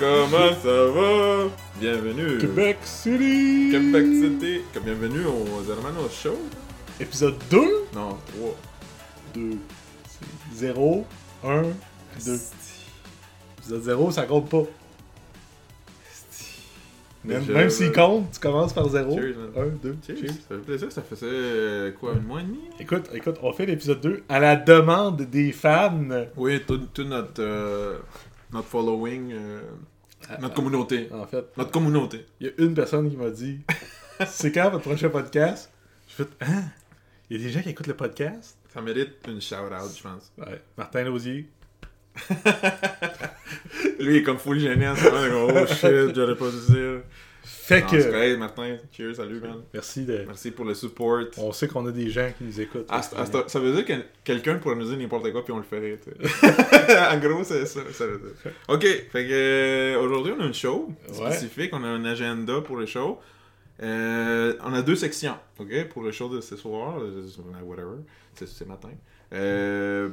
[0.00, 1.50] Comment ça va?
[1.78, 2.38] Bienvenue.
[2.38, 3.68] Québec City!
[3.70, 4.60] Québec City.
[4.82, 6.38] Bienvenue aux Hermanos Show.
[6.98, 7.58] Épisode 2?
[7.94, 8.56] Non, 3.
[9.34, 9.58] 2.
[10.54, 11.04] 0,
[11.44, 11.62] 1,
[12.24, 12.38] 2.
[13.58, 14.62] Épisode 0, ça compte pas.
[17.22, 19.14] Même, même s'il compte, tu commences par 0.
[19.14, 19.50] Cheers, man.
[19.54, 20.16] 1, 2, Cheers.
[20.16, 20.28] cheers.
[20.30, 22.60] Ça fait plaisir, ça faisait euh, quoi, un mois et demi?
[22.78, 25.92] Écoute, écoute, on fait l'épisode 2 à la demande des fans.
[26.38, 27.98] Oui, tout, tout notre, euh,
[28.50, 29.60] notre following, euh,
[30.40, 31.08] notre communauté.
[31.12, 32.26] En fait, Notre communauté.
[32.40, 33.60] il y a une personne qui m'a dit
[34.26, 35.70] C'est quand votre prochain podcast?
[36.08, 36.64] Je fais Hein?
[37.30, 38.56] Il y a des gens qui écoutent le podcast?
[38.72, 40.32] Ça mérite une shout-out, je pense.
[40.38, 40.60] Ouais.
[40.76, 41.48] Martin Lausier.
[43.98, 44.38] Lui, il est comme
[44.88, 45.60] en ce moment.
[45.62, 47.02] Oh shit, j'aurais pas dû dire.
[47.52, 48.10] Fait que.
[48.10, 48.76] correct, Martin.
[48.92, 49.62] Cheers, salut, man.
[49.74, 50.24] Merci de.
[50.26, 51.22] Merci pour le support.
[51.36, 52.86] On sait qu'on a des gens qui nous écoutent.
[52.88, 53.92] Ah, ah, ça veut dire que
[54.24, 55.98] quelqu'un pourrait nous dire n'importe quoi puis on le ferait.
[57.12, 58.52] en gros, c'est ça, ça veut dire.
[58.68, 61.30] Ok, fait que euh, aujourd'hui on a une show Ouais.
[61.32, 63.18] spécifique, on a un agenda pour le show.
[63.82, 67.22] Euh, on a deux sections, ok, pour le show de ce soir, euh,
[67.64, 67.96] whatever,
[68.34, 68.90] c'est ce matin.
[69.32, 70.10] Euh,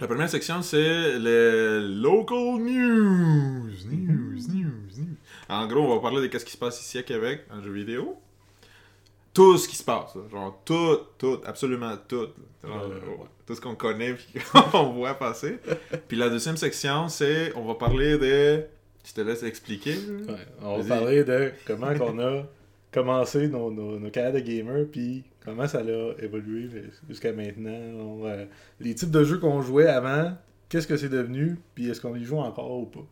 [0.00, 5.16] la première section c'est le local news, news, news, news.
[5.48, 7.72] En gros, on va parler de qu'est-ce qui se passe ici à Québec en jeu
[7.72, 8.16] vidéo
[9.36, 10.14] tout ce qui se passe.
[10.14, 10.22] là.
[10.30, 12.28] Genre, tout, tout, absolument tout.
[12.64, 14.28] Genre, Euh, ouais, Tout ce qu'on connaît puis
[14.72, 15.58] qu'on voit passer.
[16.08, 18.64] puis la deuxième section, c'est, on va parler de...
[19.04, 19.92] Je te laisse expliquer.
[20.26, 22.44] Ouais, on va parler de comment qu'on a
[22.90, 26.70] commencé nos, nos, nos carrières de gamer, puis comment ça a évolué
[27.06, 27.78] jusqu'à maintenant.
[28.00, 28.46] On, euh,
[28.80, 30.32] les types de jeux qu'on jouait avant,
[30.70, 33.04] qu'est-ce que c'est devenu, puis est-ce qu'on y joue encore ou pas?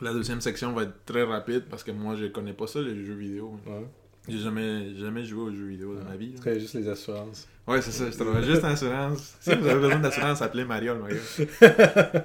[0.00, 3.04] La deuxième section va être très rapide parce que moi, je connais pas ça, les
[3.04, 3.58] jeux vidéo.
[3.66, 3.86] Ouais.
[4.28, 6.36] J'ai jamais, jamais joué aux jeux vidéo dans ma vie.
[6.38, 7.46] Serait juste les assurances.
[7.66, 8.04] Ouais, c'est ça.
[8.10, 9.36] Je travaille juste en assurance.
[9.40, 11.46] Si vous avez besoin d'assurance, appelez Mariol, my gars.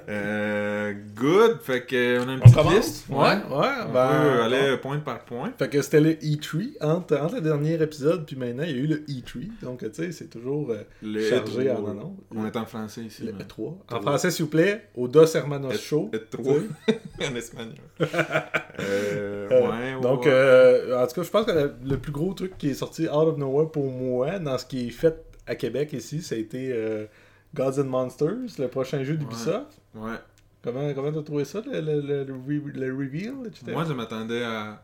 [0.10, 1.58] Euh, good.
[1.62, 2.74] Fait que on a une On petite commence?
[2.74, 3.08] liste.
[3.08, 3.68] Ouais, ouais.
[3.88, 5.52] On ben, peut aller point par point.
[5.58, 6.76] Fait que c'était le E3.
[6.82, 9.48] Entre, entre le dernier épisode puis maintenant, il y a eu le E3.
[9.62, 11.76] Donc, tu sais, c'est toujours euh, Le chargé E3.
[11.76, 12.18] en annonce.
[12.34, 13.24] On est en français ici.
[13.24, 13.42] Le man.
[13.42, 13.74] E3.
[13.96, 16.10] En français, s'il vous plaît, au Dos Hermanos Show.
[16.12, 16.56] Et trois.
[17.30, 17.74] en espagnol.
[18.00, 18.06] euh,
[18.80, 22.56] Euh, ouais, ouais, Donc, euh, en tout cas, je pense que le plus gros truc
[22.56, 25.92] qui est sorti out of nowhere pour moi, dans ce qui est fait à Québec
[25.92, 27.06] ici, ça a été euh,
[27.54, 29.80] Gods and Monsters, le prochain jeu d'Ubisoft.
[29.94, 30.16] Ouais.
[30.62, 33.72] Comment comment t'as trouvé ça, le, le, le, le re- le reveal, etc.?
[33.72, 34.82] Moi, je m'attendais à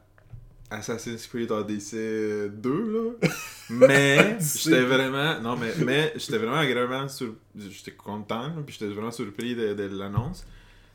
[0.71, 3.29] Assassin's Creed Odyssey 2, là.
[3.71, 5.41] Mais, j'étais vraiment...
[5.41, 7.35] Non, mais, mais j'étais vraiment agréablement sur...
[7.57, 10.45] J'étais content, là, puis j'étais vraiment surpris de, de l'annonce.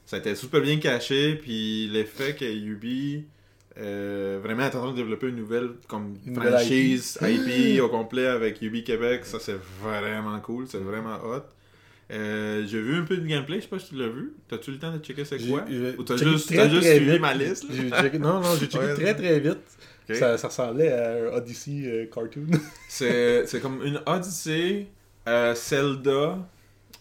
[0.06, 3.26] Ça a été super bien caché, puis l'effet que Ubi...
[3.78, 7.82] euh, vraiment est en train de développer une nouvelle comme Une nouvelle franchise IP.
[7.82, 11.44] au complet avec Ubi Québec, ça c'est vraiment cool, c'est vraiment hot.
[12.12, 14.34] Euh, j'ai vu un peu de gameplay, je sais pas si tu l'as vu.
[14.50, 15.64] T'as-tu le temps de checker c'est quoi?
[15.98, 17.22] Ou t'as juste, très, t'as juste suivi vite.
[17.22, 19.60] ma liste checké- non, non, j'ai checké Ouais, très très vite.
[20.14, 22.48] Ça, ça ressemblait à un Odyssey euh, cartoon.
[22.90, 24.88] C'est c'est comme une Odyssey,
[25.56, 26.38] Zelda,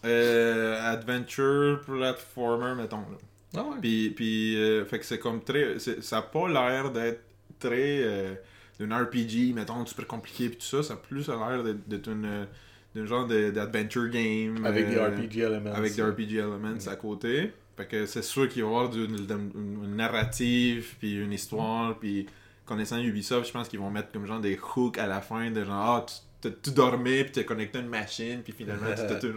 [0.01, 2.97] Adventure, Platformer, mettons.
[2.99, 3.17] Là.
[3.55, 3.75] Ah ouais.
[3.81, 5.77] Puis, puis euh, fait que c'est comme très.
[5.79, 7.21] Ça a pas l'air d'être
[7.59, 8.01] très.
[8.03, 8.33] euh,
[8.79, 10.81] d'une RPG, mettons, super compliqué, puis tout ça.
[10.81, 12.47] Ça a plus l'air d'être une.
[12.95, 14.65] d'un genre de- d'adventure game.
[14.65, 15.73] Avec des euh, RPG elements.
[15.73, 17.51] Avec des RPG elements à côté.
[17.77, 19.51] Fait que c'est sûr qu'il va y avoir du- une,
[19.83, 22.25] une narrative, puis une histoire, puis
[22.65, 25.63] connaissant Ubisoft, je pense qu'ils vont mettre comme genre des hooks à la fin, de
[25.63, 26.15] genre, ah, tu,
[26.49, 29.27] tu dormais, puis t'es connecté à une machine, puis finalement tu t'as tout.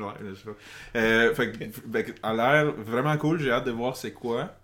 [0.97, 4.55] Euh, fait que, fait a l'air vraiment cool, j'ai hâte de voir c'est quoi.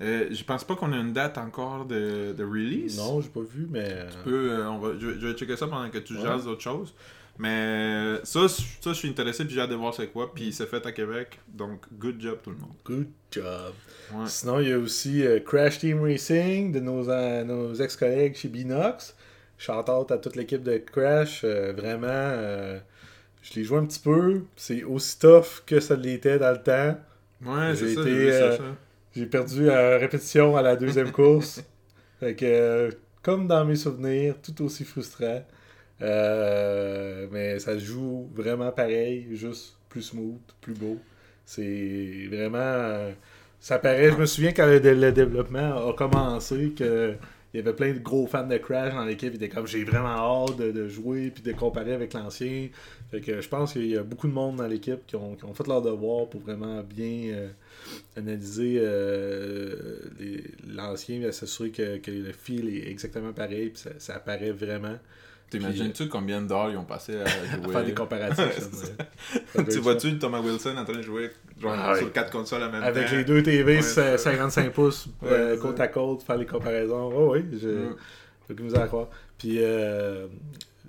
[0.00, 2.96] Euh, je pense pas qu'on a une date encore de, de release.
[2.98, 3.84] Non, j'ai pas vu, mais.
[3.88, 6.22] euh, Peu, euh, on va, je, vais- je vais checker ça pendant que tu Ouais.
[6.22, 6.92] jases d'autres choses.
[7.38, 10.34] Mais ça, ça, je suis intéressé puis j'ai hâte de voir c'est quoi.
[10.34, 11.38] Puis c'est fait à Québec.
[11.48, 12.74] Donc, good job tout le monde.
[12.84, 13.72] Good job.
[14.12, 14.26] Ouais.
[14.26, 18.48] Sinon, il y a aussi euh, Crash Team Racing de nos, euh, nos ex-collègues chez
[18.48, 19.16] Binox.
[19.62, 21.42] Shout out à toute l'équipe de Crash.
[21.44, 22.78] euh, vraiment, euh,
[23.42, 24.44] je l'ai joué un petit peu.
[24.56, 26.98] C'est aussi tough que ça l'était dans le temps.
[27.44, 28.58] Ouais, J'ai c'est ça, été, j'ai euh.
[29.14, 31.62] J'ai perdu à répétition à la deuxième course.
[32.20, 32.90] Fait que,
[33.22, 35.44] comme dans mes souvenirs, tout aussi frustrant.
[36.02, 40.98] Euh, mais ça se joue vraiment pareil, juste plus smooth, plus beau.
[41.44, 43.12] C'est vraiment.
[43.60, 44.10] ça paraît.
[44.12, 47.16] Je me souviens quand le, le développement a commencé que.
[47.52, 49.32] Il y avait plein de gros fans de Crash dans l'équipe.
[49.32, 52.68] Ils étaient comme j'ai vraiment hâte de, jouer puis de comparer avec l'ancien.
[53.10, 55.44] Fait que je pense qu'il y a beaucoup de monde dans l'équipe qui ont, qui
[55.44, 57.48] ont fait leur devoir pour vraiment bien euh,
[58.16, 59.98] analyser euh,
[60.66, 63.68] l'ancien et s'assurer que, que le feel est exactement pareil.
[63.68, 64.96] Puis ça, ça apparaît vraiment.
[65.58, 67.72] T'imagines-tu combien d'heures ils ont passé à à jouer?
[67.72, 68.68] faire des comparatifs.
[69.56, 69.64] ouais.
[69.70, 72.82] Tu vois-tu Thomas Wilson en train de jouer genre, Ah sur quatre consoles en même
[72.82, 73.16] Avec temps?
[73.16, 74.18] les deux TV, Ouais, c'est ça.
[74.18, 77.10] 55 pouces, euh, côte à côte, faire les comparaisons.
[77.14, 77.96] Oh oui, j'ai Mm.
[78.54, 79.08] de misère à croire.
[79.38, 80.26] Puis euh,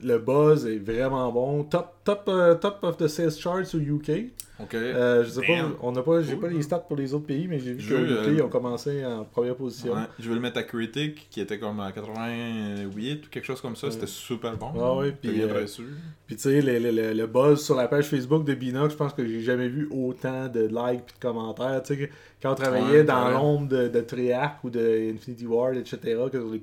[0.04, 1.64] le buzz est vraiment bon.
[1.64, 4.32] Top, top, euh, top of the sales charts au UK.
[4.60, 4.76] Ok.
[4.76, 7.26] Euh, je sais pas, on n'a pas, j'ai Cool, pas les stats pour les autres
[7.26, 9.94] pays, mais j'ai vu Je, qu'au UK, euh, ils ont commencé en première position.
[9.94, 13.62] Ouais, je vais le mettre à Critic qui était comme à 88 ou quelque chose
[13.62, 13.88] comme ça.
[13.88, 13.94] Ouais.
[13.94, 14.68] C'était super bon.
[14.80, 15.84] Ah ouais, J'étais puis, bien euh, reçu.
[16.28, 18.98] Puis tu sais, le, le- le- le buzz sur la page Facebook de Binox, je
[18.98, 21.82] pense que j'ai jamais vu autant de likes et de commentaires.
[21.84, 22.10] Tu sais,
[22.42, 23.34] quand on travaillait Ouais, dans ouais.
[23.34, 25.98] l'ombre de, de Treyarch ou de Infinity Ward, etc.,
[26.32, 26.62] que les-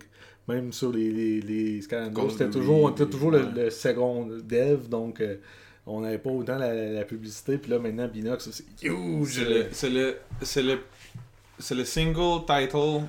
[0.50, 3.64] même sur les, les, les c'était toujours, on était toujours le, ouais.
[3.64, 5.37] le second dev, donc euh,
[5.87, 7.58] on n'avait pas autant la, la publicité.
[7.58, 9.44] Puis là, maintenant, Binox, c'est huge!
[9.73, 10.17] C'est le,
[10.67, 13.05] le, le, le single title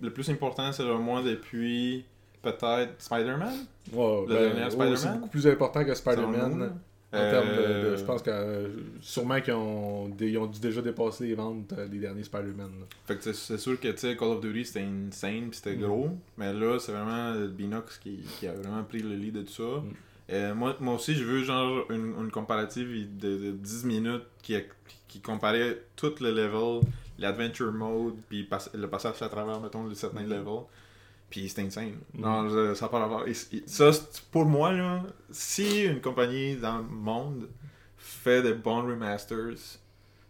[0.00, 2.04] le plus important selon moi depuis
[2.42, 3.66] peut-être Spider-Man?
[3.92, 4.96] Ouais, le ben, dernier Spider-Man?
[4.96, 6.72] c'est beaucoup plus important que Spider-Man.
[7.12, 8.70] En termes de, de- Euh, Je pense que
[9.02, 12.70] sûrement qu'ils ont, ils ont dû déjà dépasser les ventes euh, des derniers Spider-Man.
[13.06, 15.80] Fait que c'est- sûr que tu sais, Call of Duty c'était insane pis c'était Mm.
[15.82, 19.52] gros, mais là c'est vraiment Binox qui, qui a vraiment pris le lead de tout
[19.52, 19.62] ça.
[19.62, 19.92] Mm.
[20.30, 22.88] Euh, moi, moi aussi je veux genre une, une comparative
[23.18, 24.56] de, de 10 minutes qui,
[25.08, 26.80] qui comparait tout le level,
[27.18, 30.30] l'adventure mode, puis pass- le passage à travers, mettons, le certain Mm.
[30.30, 30.60] level.
[31.32, 31.94] Puis c'était insane.
[32.14, 32.20] Mm.
[32.20, 33.24] Non, je- ça n'a pas rapport.
[33.66, 37.48] Ça, c'est- pour moi, là, si une compagnie dans le monde
[37.96, 39.54] fait de bons remasters,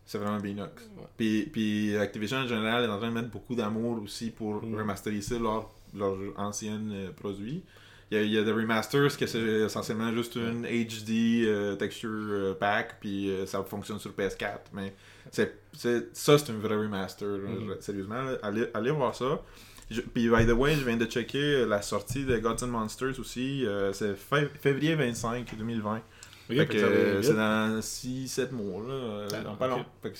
[0.06, 0.70] c'est vraiment Binox.
[0.96, 1.04] Ouais.
[1.16, 4.76] Puis, puis Activision en général est en train de mettre beaucoup d'amour aussi pour Mm.
[4.76, 7.62] remasteriser leurs leur anciens euh, produits.
[8.10, 11.74] Il y, a, il y a des remasters que c'est essentiellement juste une HD euh,
[11.76, 14.70] texture euh, pack, puis euh, ça fonctionne sur PS4.
[14.72, 14.94] Mais
[15.32, 17.74] c'est c'est- ça, c'est un vrai remaster, Mm.
[17.80, 18.22] sérieusement.
[18.42, 19.42] Allez, allez voir ça.
[19.92, 23.18] Je- puis, by the way, je viens de checker la sortie de Gods and Monsters
[23.20, 23.64] aussi.
[23.66, 24.14] euh, c'est
[24.60, 25.96] février 25 2020.
[25.96, 26.02] Ok,
[26.48, 27.24] Fait fait que que ça va euh, vite.
[27.24, 29.26] c'est dans 6-7 mois, là.
[29.32, 29.84] Ah, dans pas long.
[30.02, 30.18] Fait que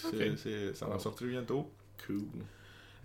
[0.75, 1.69] ça va sortir bientôt.
[2.07, 2.23] Cool.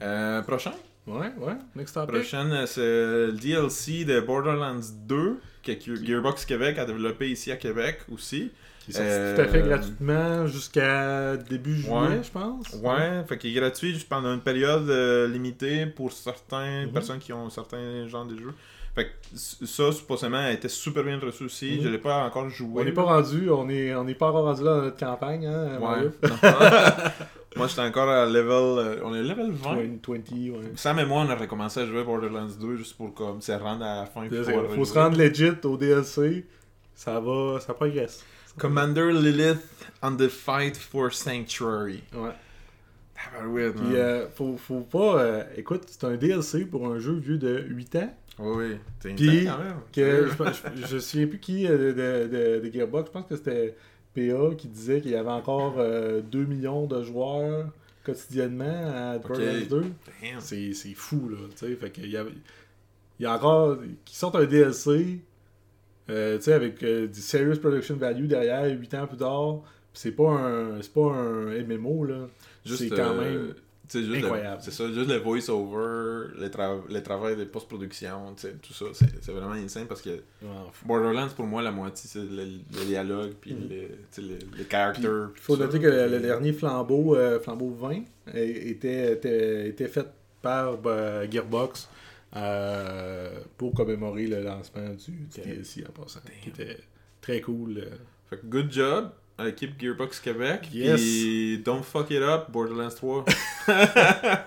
[0.02, 0.74] Euh, prochain?
[1.08, 1.56] Ouais, ouais.
[1.75, 2.14] Next topic.
[2.16, 7.56] Prochaine, c'est le DLC de Borderlands 2 que Ge- Gearbox Québec a développé ici à
[7.56, 8.52] Québec aussi.
[8.89, 12.22] Qui est Euh, tout à fait gratuitement jusqu'à début juillet, Ouais.
[12.24, 12.74] je pense.
[12.81, 16.94] Ouais, fait qu'il est gratuit juste pendant une période euh, limitée pour certaines Mhm.
[16.94, 18.54] personnes qui ont certains genres de jeux.
[18.95, 21.75] Fait que ça, supposément, a été super bien reçu aussi.
[21.78, 21.84] Mhm.
[21.84, 22.81] Je l'ai pas encore joué.
[22.81, 25.45] On n'est pas rendu, on est, on n'est pas encore rendu là dans notre campagne,
[25.45, 26.10] hein, Ouais.
[27.56, 28.51] Moi, j'étais encore à level.
[28.51, 29.75] euh, on est level 20.
[29.75, 30.72] 20, 20, ouais.
[30.75, 33.83] Sam et moi, on a recommencé à jouer Borderlands 2 juste pour comme se rendre
[33.83, 34.25] à la fin.
[34.25, 34.30] Il
[34.75, 36.45] faut, se rendre legit au DLC.
[36.94, 38.24] Ça va, ça progresse.
[38.57, 42.04] Commander Lilith on the fight for Sanctuary.
[42.13, 42.31] Ouais.
[43.15, 43.95] Tabarouette, Puis, man.
[43.95, 45.19] euh, faut, faut pas.
[45.21, 48.13] euh, écoute, c'est un DLC pour un jeu vieux de 8 ans.
[48.39, 48.77] Oui, oui.
[49.00, 49.77] T'es Puis, quand même.
[49.92, 53.07] Que, je, je, je sais plus qui euh, de, de, de, de Gearbox.
[53.07, 53.75] Je pense que c'était
[54.15, 57.65] PA qui disait qu'il y avait encore euh, 2 millions de joueurs
[58.04, 59.81] quotidiennement à Borderlands 2.
[59.81, 59.92] Damn.
[60.39, 61.38] C'est c'est fou, là.
[61.51, 61.75] tu sais.
[61.75, 62.24] Fait qu'il y a,
[63.19, 63.80] il y a encore.
[64.06, 65.19] qui sortent un DLC,
[66.09, 69.59] euh, tu sais, avec euh, du serious production value derrière, 8 ans plus tard.
[69.94, 72.27] C'est pas un c'est pas un MMO, là.
[72.65, 73.54] C'est quand euh, même
[73.89, 74.57] juste incroyable.
[74.57, 79.31] le- C'est ça, juste le voice-over, le, tra- le travail de post-production, tout ça, c'est
[79.31, 80.19] vraiment insane parce que.
[80.85, 83.56] Borderlands, pour moi, la moitié, c'est le, le dialogue, puis
[84.11, 85.30] sais, les, les characters.
[85.35, 88.02] Il faut noter que le, le dernier flambeau, euh, flambeau 20, euh,
[88.35, 90.07] était, était, était fait
[90.42, 91.90] par euh, Gearbox
[92.38, 95.42] euh, pour commémorer le lancement du, du.
[95.42, 96.20] DLC en passant.
[96.42, 96.78] Qui était
[97.22, 97.80] très cool.
[97.80, 97.96] euh.
[98.30, 100.68] Fait que good job à l'équipe Gearbox Québec.
[100.74, 101.00] Yes.
[101.00, 103.26] Puis don't fuck it up, Borderlands 3.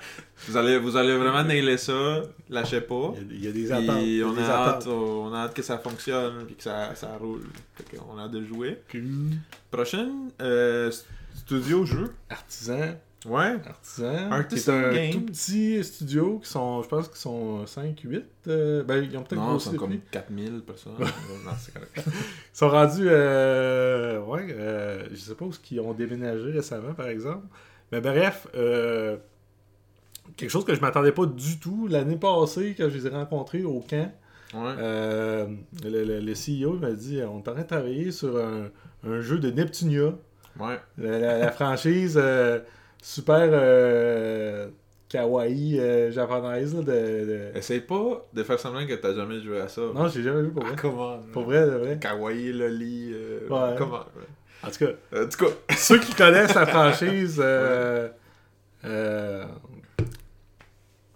[0.49, 3.15] vous, allez, vous allez vraiment nailer ça, lâchez pas.
[3.31, 3.89] Il y a, il y a des attentes.
[3.89, 7.47] a on a, hâte, on a hâte que ça fonctionne, puis que ça, ça roule.
[7.75, 8.83] Fait qu'on a hâte de jouer.
[8.91, 9.31] Cool.
[9.71, 10.91] Prochaine, euh,
[11.35, 12.13] studio jeu.
[12.29, 12.95] Artisan.
[13.27, 13.57] Ouais.
[13.67, 14.31] Artisan.
[14.33, 15.13] Artisan qui est un Game.
[15.13, 18.23] tout petit studio qui sont, je pense qu'ils sont 5-8.
[18.49, 19.79] euh, ben, ils ont peut-être Non, c'est depuis.
[19.79, 20.95] comme 4000 personnes.
[20.99, 21.93] non, c'est correct.
[22.07, 22.13] Ils
[22.55, 27.47] sont rendus, euh, ouais, euh, je sais pas où ils ont déménagé récemment, par exemple.
[27.93, 29.19] Mais bref, euh,
[30.37, 33.65] quelque chose que je m'attendais pas du tout l'année passée quand je les ai rencontrés
[33.65, 34.11] au camp.
[34.53, 34.75] Ouais.
[34.79, 35.47] euh,
[35.85, 38.69] le, le- le CEO m'a dit on est en train de travailler sur un,
[39.07, 40.15] un jeu de Neptunia.
[40.59, 40.81] Ouais.
[40.99, 42.59] La, la- la franchise euh,
[43.03, 44.69] super euh,
[45.09, 49.61] kawaii euh, japonaise là, de, de- Essaye pas de faire semblant que t'as jamais joué
[49.61, 49.81] à ça.
[49.95, 50.73] Non, j'ai jamais vu pour vrai.
[50.77, 51.99] Ah, comment Pour vrai, de vrai.
[52.01, 53.13] Kawaii, Loli.
[53.15, 53.75] Euh, Ouais.
[53.79, 54.05] Comment
[54.63, 57.41] En tout cas, En tout cas, ceux qui connaissent la franchise.
[57.43, 58.09] euh,
[58.85, 59.45] euh,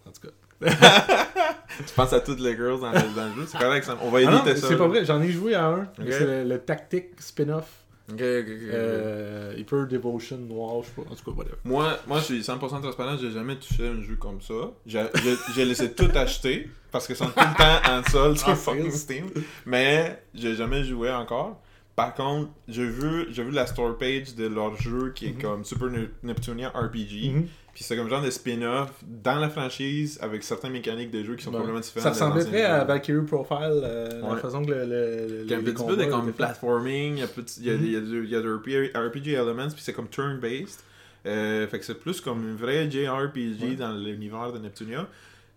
[0.06, 0.30] en tout cas.
[1.96, 3.46] penses à toutes les girls dans le, dans le jeu?
[3.46, 4.68] C'est correct, on va Ah non, éviter ça.
[4.68, 5.88] c'est pas vrai, j'en ai joué à un.
[5.98, 7.83] C'est le, le Tactic spin-off.
[8.12, 8.48] Ok, ok, ok.
[8.72, 11.10] Euh, Hyper Devotion Noir, je sais pas.
[11.10, 11.56] En tout cas, whatever.
[11.64, 14.54] Moi, moi, je suis 100% transparent, j'ai jamais touché un jeu comme ça.
[14.86, 18.90] J'ai laissé tout acheter parce que sont tout le temps en solde sur Ah, fucking?
[18.90, 19.26] Steam.
[19.66, 21.60] Mais j'ai jamais joué encore.
[21.96, 25.40] Par contre, j'ai vu, j'ai vu la store page de leur jeu qui est Mhm.
[25.42, 27.30] comme Super Ne- Neptunia RPG.
[27.32, 27.46] Mhm.
[27.74, 31.42] Puis c'est comme genre de spin-off dans la franchise avec certaines mécaniques de jeu qui
[31.42, 31.56] sont Ouais.
[31.58, 32.14] complètement différentes.
[32.14, 32.84] Ça ressemblait très à.
[32.84, 34.40] Valkyrie Profile, euh, la Ouais.
[34.40, 34.84] façon que le.
[34.86, 37.74] le, Il y a un les petit peu de comme platforming, il y a, y
[37.74, 40.80] a, il y a du, il y a du RPG, elements, puis c'est comme turn-based.
[41.26, 43.74] Euh, fait que c'est plus comme une vraie JRPG Ouais.
[43.76, 45.08] dans l'univers de Neptunia.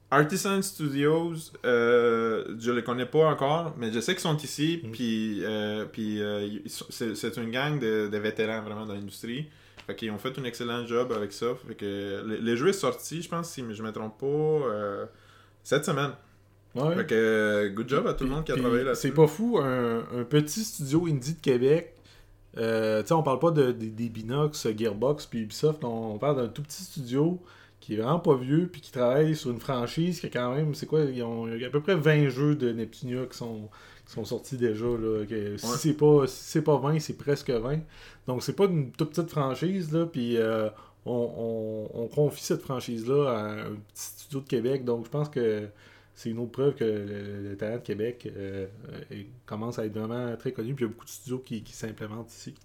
[0.10, 1.34] Artisan Studios,
[1.66, 4.92] euh, je les connais pas encore, mais je sais qu'ils sont ici, Mhm.
[4.92, 9.48] puis, euh, puis euh, c'est une gang de, de vétérans vraiment dans l'industrie.
[9.88, 11.48] Fait qu'ils ont fait un excellent job avec ça.
[11.68, 15.06] Fait que le, le jeu est sorti, je pense, si je me trompe pas, euh,
[15.64, 16.12] cette semaine.
[16.76, 16.94] Ouais.
[16.96, 19.02] Fait que euh, good job à tout le monde qui a travaillé là-dessus.
[19.08, 21.94] C'est pas fou, un, un petit studio indie de Québec.
[22.58, 25.84] Euh, tu sais, on parle pas de, des- des Binox, Gearbox, puis Ubisoft.
[25.84, 27.42] On, on parle d'un tout petit studio
[27.80, 30.74] qui est vraiment pas vieux, puis qui travaille sur une franchise qui a quand même,
[30.76, 33.38] c'est quoi, ils ont il y a à peu près 20 jeux de Neptunia qui
[33.38, 33.70] sont,
[34.08, 34.86] sont sortis déjà.
[34.86, 37.80] Là, que si c'est pas, si c'est pas 20, c'est presque 20.
[38.28, 40.70] Donc c'est pas une toute petite franchise, là, puis euh,
[41.06, 44.86] on, on- on confie cette franchise-là à un petit studio de Québec.
[44.86, 45.68] Donc je pense que
[46.16, 48.66] c'est une autre preuve que le, le talent de Québec euh,
[49.46, 50.74] commence à être vraiment très connu.
[50.74, 52.56] Puis il y a beaucoup de studios qui, qui s'implémentent ici.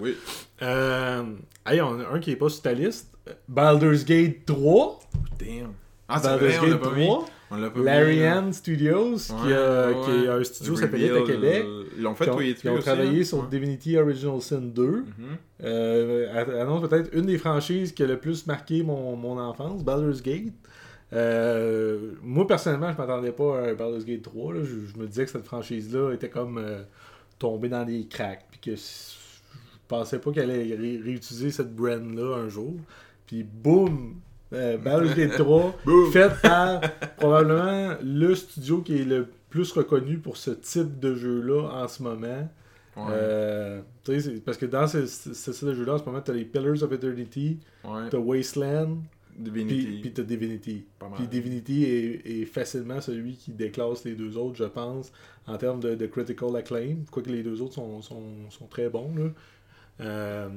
[0.00, 0.16] Oui.
[0.62, 1.24] Euh,
[1.66, 3.16] hey, on a un qui est pas sur ta liste.
[3.48, 5.00] Baldur's Gate 3.
[5.38, 5.72] Damn.
[6.08, 7.06] Ah, c'est Baldur's vrai, on l'a Gate pas mis.
[7.06, 7.16] 3.
[7.16, 7.43] On l'a pas mis,
[7.82, 8.24] Larry.
[8.24, 11.64] Ann Studios, qui, a- qui est un studio satellite à reveal, Québec.
[11.66, 13.24] euh, Ils l'ont fait Qui ont, travaillé hein.
[13.24, 13.42] sur.
[13.44, 14.82] Divinity Original Sin 2.
[14.86, 15.04] Mhm.
[15.62, 20.22] Euh, annonce peut-être une des franchises qui a le plus marqué mon, mon enfance, Baldur's
[20.22, 20.52] Gate.
[21.12, 24.54] Euh, moi, personnellement, je m'attendais pas à Baldur's Gate 3.
[24.54, 24.60] là.
[24.64, 26.82] Je, me disais que cette franchise-là était comme euh,
[27.38, 28.44] tombée dans des cracks.
[28.50, 28.82] Puis que je
[29.86, 32.74] pensais pas qu'elle allait ré- réutiliser cette brand-là un jour.
[33.26, 34.16] Puis boum!
[34.54, 36.12] Euh, Baldur's Gate 3, Boum!
[36.12, 36.80] fait par
[37.16, 42.02] probablement le studio qui est le plus reconnu pour ce type de jeu-là en ce
[42.02, 42.48] moment.
[42.96, 43.02] Ouais.
[43.10, 43.80] Euh,
[44.44, 48.08] parce que dans ce, jeu-là, en ce moment, t'as les Pillars of Eternity, ouais.
[48.10, 48.98] t'as Wasteland,
[49.36, 49.98] Divinity.
[50.00, 50.84] puis t'as Divinity.
[51.16, 55.12] Puis Divinity est, est facilement celui qui déclasse les deux autres, je pense,
[55.46, 59.12] en termes de, de critical acclaim, quoique les deux autres sont, sont, sont très bons.
[59.16, 59.30] Là.
[60.00, 60.48] Euh,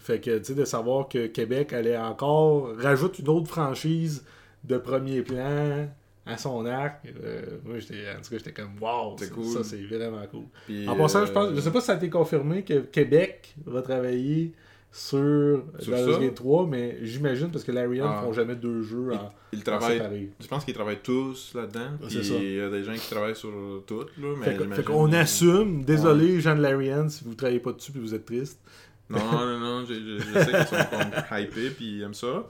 [0.00, 4.24] fait que, tu sais, de savoir que Québec allait encore rajoute une autre franchise
[4.64, 5.88] de premier plan
[6.24, 9.46] à son arc, euh, moi, j'étais, en tout cas, j'étais comme, wow, C'est ça, cool.
[9.46, 10.44] ça, c'est vraiment cool.
[10.66, 12.80] Puis, En passant, je euh, pense, je sais pas si ça a été confirmé que
[12.80, 14.52] Québec va travailler
[14.90, 16.20] sur, Sur Baldur's ça?
[16.20, 18.22] Gate 3, mais j'imagine parce que Larian ne Ah.
[18.22, 20.30] font jamais deux jeux en, Ils en travaillent.
[20.40, 21.90] Je pense qu'ils travaillent tous là-dedans.
[22.02, 22.34] Ouais, ça.
[22.34, 23.52] il y a des gens qui travaillent sur
[23.86, 24.28] tout, là.
[24.40, 28.14] Mais Fait, qu'on assume, désolé Jean de Larian si vous travaillez pas dessus et vous
[28.14, 28.60] êtes triste.
[29.10, 32.46] Non, non, non, je, je- je sais qu'ils sont comme hypés puis ils aiment ça.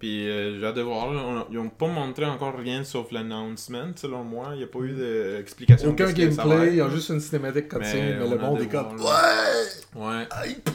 [0.00, 1.12] Puis euh, j'ai hâte de voir.
[1.12, 1.20] là.
[1.24, 4.48] On- ils ont pas montré encore rien sauf l'announcement, selon moi.
[4.54, 5.90] Il n'y a pas eu d'explication.
[5.90, 8.68] Aucun ça gameplay, ils ont juste une cinématique cutscene, Mais mais, le monde de est
[8.68, 9.94] comme Ouais!
[9.94, 10.26] Ouais.
[10.44, 10.70] Hype!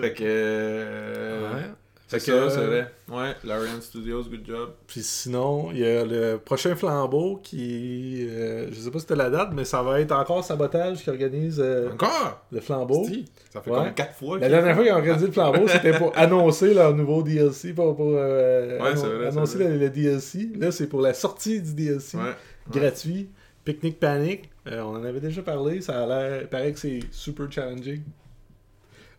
[0.00, 0.22] Fait que.
[0.24, 1.62] euh, Ouais.
[2.06, 2.30] Ça, c'est
[2.66, 2.92] vrai.
[3.10, 4.70] Ouais, Larian Studios, good job.
[4.86, 8.24] Puis sinon, il y a le prochain flambeau qui.
[8.28, 11.10] euh, je sais pas si c'était la date, mais ça va être encore Sabotage qui
[11.10, 12.44] organise euh, Encore?
[12.52, 13.04] le flambeau.
[13.06, 13.78] Si, Ça fait Ouais.
[13.78, 14.38] comme 4 fois.
[14.38, 17.96] La dernière fois qu'ils ont organisé le flambeau, c'était pour annoncer leur nouveau DLC, pour,
[17.96, 19.68] pour euh, Ouais, c'est annon- vrai, c'est annoncer vrai.
[19.70, 20.50] le, le DLC.
[20.56, 22.22] Là, c'est pour la sortie du DLC Ouais.
[22.70, 23.28] gratuit.
[23.64, 27.00] Picnic Panic, euh, on en avait déjà parlé, ça a l'air, il paraît que c'est
[27.10, 28.02] super challenging.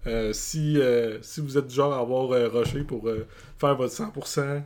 [0.07, 3.25] Euh, si, euh, si vous êtes du genre à avoir euh, rushé pour euh,
[3.57, 4.62] faire votre 100%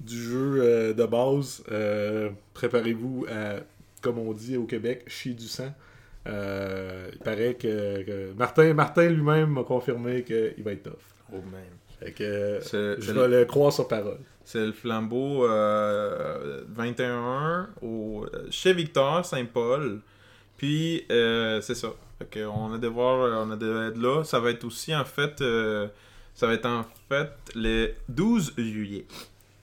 [0.00, 1.62] du jeu de base,
[2.54, 3.56] préparez-vous à,
[4.00, 5.74] comme on dit au Québec, chier du sang.
[6.26, 10.92] Il paraît que, que Martin, Martin lui-même m'a confirmé qu'il va être tough.
[11.32, 11.62] Oh man.
[11.98, 14.20] Fait que je vais le, le croire sur parole.
[14.44, 20.00] c'est le flambeau euh, 21 au, chez Victor Saint-Paul.
[20.56, 21.88] Puis, c'est ça.
[22.18, 24.24] Fait que on a de voir, on a de être là.
[24.24, 25.86] Ça va être aussi en fait, euh,
[26.34, 29.06] ça va être en fait le 12 juillet.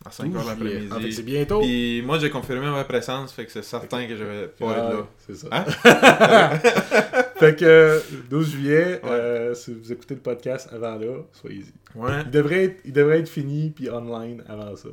[0.06, 1.24] À 5h Ah, fait que c'est l'après-midi.
[1.24, 1.60] bientôt.
[1.62, 4.94] Puis moi j'ai confirmé ma présence, fait que c'est certain que je vais pas être
[4.98, 5.08] là.
[5.26, 5.48] C'est ça.
[5.52, 5.66] Hein?
[7.40, 9.10] fait que euh, 12 juillet, Ouais.
[9.10, 11.74] euh, si vous écoutez le podcast avant là, soyez-y.
[12.00, 12.22] Ouais.
[12.26, 14.90] Il devrait être, il devrait être fini puis online avant ça.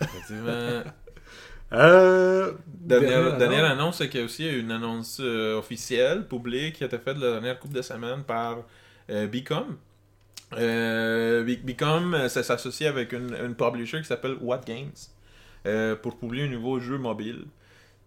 [0.00, 0.82] Effectivement.
[1.72, 3.38] Euh, Dernière, annonce.
[3.38, 6.98] dernière annonce, c'est qu'il y a aussi une annonce euh, officielle, publique, qui a été
[6.98, 8.58] faite la dernière couple de semaines par
[9.10, 9.76] euh, Becom.
[10.54, 14.92] Euh, Be- Becom, ça s'associe avec une, une publisher qui s'appelle What Games.
[15.66, 17.44] euh, pour publier un nouveau jeu mobile.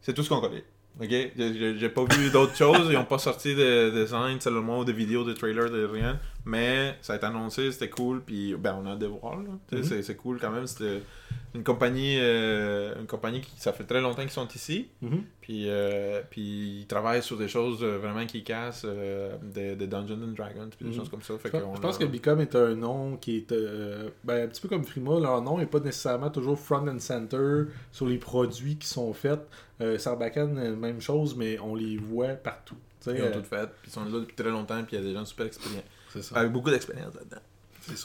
[0.02, 0.64] C'est tout ce qu'on connaît.
[1.00, 5.24] Ok, J'ai- pas vu d'autres choses, ils ont pas sorti de design seulement, de vidéos,
[5.24, 6.20] de trailers, de rien.
[6.44, 9.38] Mais ça a été annoncé, c'était cool, puis ben on a hâte de voir.
[9.38, 9.50] là.
[9.70, 10.02] Tu sais, Mhm.
[10.02, 10.66] c'est- cool quand même.
[10.66, 11.04] C'était
[11.54, 14.88] une compagnie, euh, une compagnie qui ça fait très longtemps qu'ils sont ici.
[15.04, 15.24] Mhm.
[15.42, 19.86] Puis, euh, puis ils travaillent sur des choses euh, vraiment qui cassent, euh, des, des
[19.86, 20.98] Dungeons and Dragons, puis des Mhm.
[20.98, 21.38] choses comme ça.
[21.38, 23.54] Fait Je, pense a- que Become est un nom qui est
[24.24, 25.20] ben, un petit peu comme Frima.
[25.20, 29.42] Leur nom n'est pas nécessairement toujours front and center sur les produits qui sont faits.
[30.00, 32.76] Sarbacane, même chose, mais on les voit partout.
[33.08, 35.08] Ils ont tout fait, puis ils sont là depuis très longtemps, puis il y a
[35.08, 35.82] des gens super expérients.
[36.22, 36.36] Ça.
[36.38, 37.42] Avec beaucoup d'expérience là-dedans.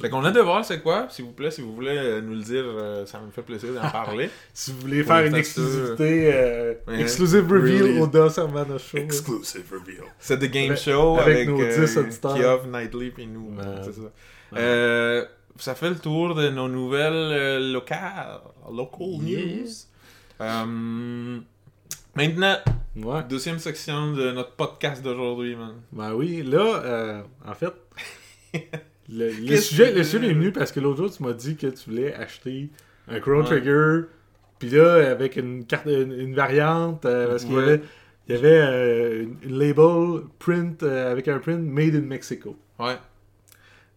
[0.00, 2.34] Fait qu'on a de voir c'est quoi, s'il vous plaît, si vous voulez euh, nous
[2.34, 4.30] le dire, euh, ça me fait plaisir d'en parler.
[4.54, 7.02] Si vous voulez Pour faire une exclusivité, euh, Ouais.
[7.02, 8.00] exclusive reveal Really?
[8.00, 8.96] au Das Hermano Show.
[8.96, 10.04] Exclusive reveal.
[10.18, 12.34] C'est The Game Avec- Show avec avec, nos euh, 10 auditeurs.
[12.36, 13.54] Kioff, Nightly, puis nous.
[13.56, 13.64] Ouais.
[13.84, 14.00] c'est ça.
[14.00, 14.58] Ouais.
[14.58, 15.24] Euh,
[15.58, 18.40] ça fait le tour de nos nouvelles euh, locales,
[18.72, 19.44] local Yeah.
[19.44, 19.68] news.
[20.40, 21.38] Euh,
[22.14, 22.56] maintenant,
[22.96, 23.22] Ouais.
[23.28, 25.74] deuxième section de notre podcast d'aujourd'hui, man.
[25.92, 27.72] Ben oui, là, euh, en fait,
[29.08, 31.66] le, sujet, que- le sujet est venu parce que l'autre jour, tu m'as dit que
[31.68, 32.70] tu voulais acheter
[33.08, 33.46] un Chrono Ouais.
[33.46, 34.00] Trigger,
[34.58, 37.80] puis là, avec une carte, une, une variante, euh, parce qu'il y avait,
[38.28, 42.56] il y avait euh, une, label print, euh, avec un print Made in Mexico.
[42.78, 42.96] Ouais.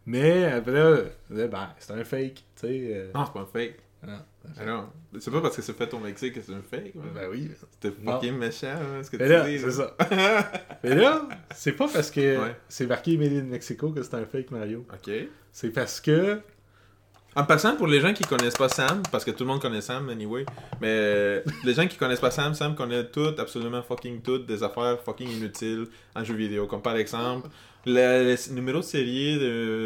[0.05, 0.97] Mais là,
[1.29, 3.09] ben, c'est un fake, tu sais.
[3.13, 3.75] Non, c'est pas un fake.
[4.07, 4.19] Non.
[4.57, 4.89] Ah non.
[5.19, 6.93] C'est pas parce que c'est fait au Mexique que c'est un fake.
[7.13, 7.51] Ben oui.
[7.71, 9.59] C'était fucking méchant, hein, ce que Mais tu là, dis.
[9.59, 9.95] c'est ça.
[10.83, 12.55] Mais là, c'est pas parce que Ouais.
[12.69, 14.85] c'est marqué Made in Mexico que c'est un fake Mario.
[14.93, 15.11] Ok.
[15.51, 16.39] C'est parce que
[17.35, 19.81] En passant, pour les gens qui connaissent pas Sam, parce que tout le monde connaît
[19.81, 20.45] Sam anyway,
[20.81, 24.63] mais euh, les gens qui connaissent pas Sam, Sam connaît tout, absolument fucking tout, des
[24.63, 26.65] affaires fucking inutiles en jeu vidéo.
[26.65, 27.47] Comme par exemple,
[27.85, 29.37] le, le numéro de série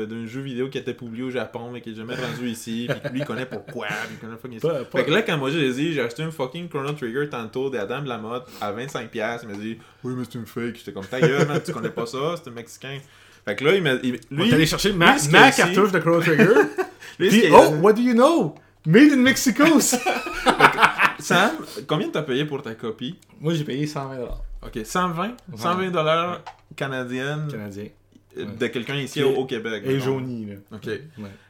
[0.07, 2.87] d'un jeu vidéo qui a été publié au Japon mais qui est jamais rendu ici,
[2.89, 4.85] puis lui il connaît pourquoi, puis il connaît fucking ça.
[4.85, 7.69] Pas- Fait que là, quand moi j'ai dit, j'ai acheté un fucking Chrono Trigger tantôt
[7.69, 10.77] d'Adam Lamotte à 25$, il m'a dit, oui, mais c'est une fake.
[10.77, 12.97] J'étais comme, ta gueule, man, tu connais pas ça, c'est un Mexicain.
[13.45, 13.91] Fait que là, il m'a.
[14.01, 16.47] il- on Lui, est allé chercher ma, lui, ma cartouche de Chrono Trigger.
[17.17, 18.55] Puis, a- oh, what do you know?
[18.85, 19.63] Made in Mexico!
[21.19, 21.51] Sam,
[21.87, 23.15] combien t'as payé pour ta copie?
[23.39, 24.17] Moi, j'ai payé 120
[24.65, 26.41] Ok, 120 120 dollars
[26.75, 27.83] canadiennes canadiens.
[28.37, 28.45] euh, Ouais.
[28.59, 29.83] de quelqu'un ici au, au Québec.
[29.85, 30.55] Et jauni, là.
[30.71, 30.85] Ok.
[30.87, 31.01] Ouais.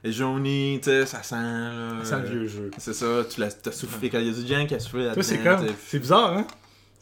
[0.04, 1.36] Et jauni, tu sais, ça sent.
[1.36, 2.72] Là, Ça sent le euh, vieux jeu.
[2.78, 4.10] C'est ça, tu l'as t'as soufflé.
[4.10, 5.14] Quand il y a du gens qui a soufflé là-dedans.
[5.16, 5.66] Toi, c'est comme.
[5.88, 6.48] C'est bizarre, hein?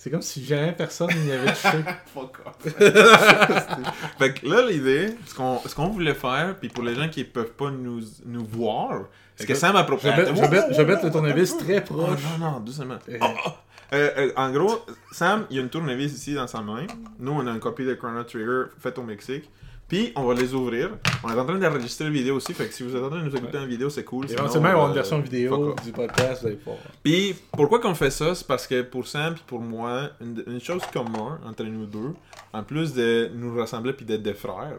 [0.03, 1.77] C'est comme si jamais personne n'y avait touché.
[2.11, 2.55] Fuck off.
[4.17, 7.23] fait que là, l'idée, ce qu'on ce qu'on voulait faire, puis pour les gens qui
[7.23, 9.03] peuvent pas nous, nous voir,
[9.35, 10.09] ce que Écoute, Sam a Je proposé.
[10.11, 10.41] vais, je
[10.81, 12.19] vais- mettre le tournevis très Oh, proche.
[12.39, 12.97] non, non, doucement.
[13.09, 13.49] Euh, Oh, oh.
[13.93, 14.79] Euh, euh, en gros,
[15.11, 16.87] Sam, il y a une tournevis ici dans sa main.
[17.19, 19.51] Nous, on a une copie de Chrono Trigger faite au Mexique.
[19.91, 20.91] Puis, on va les ouvrir.
[21.21, 22.53] On est en train d'enregistrer la vidéo aussi.
[22.53, 24.23] Fait que si vous êtes en train de nous écouter en vidéo, c'est cool.
[24.31, 26.77] Éventuellement, il va avoir euh, une version vidéo du podcast, vous allez pouvoir.
[27.03, 28.33] Puis, pourquoi qu'on fait ça?
[28.33, 32.13] C'est parce que pour Sam puis pour moi, une, une chose commune entre nous deux,
[32.53, 34.77] en plus de nous ressembler puis d'être des frères,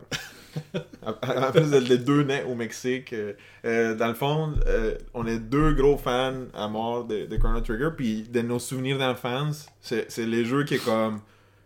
[1.02, 3.34] en plus d'être les deux nés au Mexique, euh,
[3.66, 7.60] euh, dans le fond, euh, on est deux gros fans à mort de, de Chrono
[7.60, 7.90] Trigger.
[7.94, 11.20] Puis, de nos souvenirs d'enfance, c'est c'est les jeux qui est comme.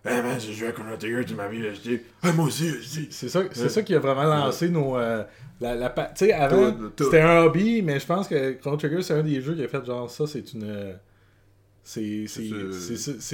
[0.06, 2.04] Hey man, j'ai joué à Chrono Trigger, tu m'as vu acheter.
[2.22, 3.08] Ah, moi aussi, aussi.
[3.10, 3.68] C'est ça, c'est Ouais.
[3.68, 4.96] ça qui a vraiment lancé nos.
[4.96, 5.24] euh,
[5.60, 9.14] la, la Tu sais, avant, c'était un hobby, mais je pense que Chrono Trigger, c'est
[9.14, 10.64] un des jeux qui a fait genre ça, c'est une.
[10.64, 10.92] euh,
[11.84, 12.02] C'est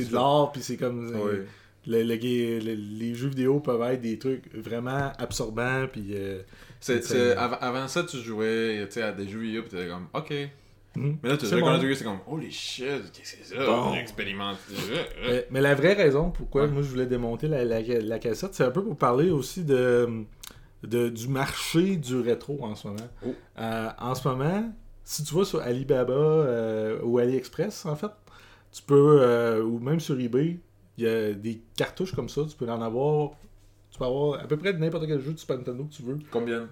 [0.08, 1.12] de l'art, puis c'est comme.
[1.14, 1.46] euh, Ouais.
[1.86, 6.10] le- le ga- le- les jeux vidéo peuvent être des trucs vraiment absorbants, puis.
[6.12, 6.40] euh,
[6.80, 10.32] C'est- avant, avant ça, tu jouais à des jeux vidéo, puis t'étais comme, ok.
[10.96, 11.12] Hmm.
[11.22, 11.94] Mais là, tu joues à bon.
[11.94, 13.64] C'est comme, holy shit, qu'est-ce que c'est ça?
[13.66, 13.90] Bon.
[13.90, 14.58] On expérimente.
[15.26, 16.68] Mais, mais la vraie raison pourquoi Ouais.
[16.68, 20.24] moi je voulais démonter la, la, la cassette, c'est un peu pour parler aussi de,
[20.82, 23.08] de- du marché du rétro en ce moment.
[23.26, 23.34] Oh.
[23.58, 24.72] Euh, en ce moment,
[25.04, 28.10] si tu vas sur Alibaba euh, ou AliExpress, en fait,
[28.72, 30.58] tu peux, euh, ou même sur eBay,
[30.98, 33.30] il y a des cartouches comme ça, tu peux en avoir.
[33.90, 36.18] Tu peux avoir à peu près n'importe quel jeu de Super Nintendo que tu veux
[36.30, 36.68] Combien?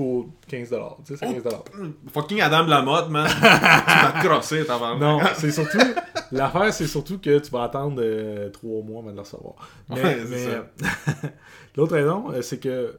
[0.00, 0.96] Pour 15$.
[1.04, 1.92] Tu sais, c'est 15$.
[2.10, 3.28] Fucking Adam Lamotte, man.
[3.34, 5.78] tu m'as crossé, t'as Non, c'est surtout.
[6.32, 9.56] L'affaire, c'est surtout que tu vas attendre euh, trois mois avant de le recevoir.
[9.90, 10.62] Mais, Ouais, euh,
[11.76, 12.94] l'autre raison, euh, c'est que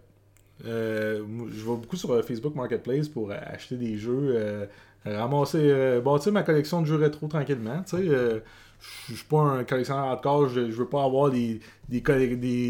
[0.67, 4.65] euh, je vais beaucoup sur Facebook Marketplace pour acheter des jeux, euh,
[5.03, 7.81] ramasser, bâtir ma collection de jeux rétro tranquillement.
[7.81, 12.01] Tu sais, je suis pas un collectionneur hardcore, je, je veux pas avoir des, des,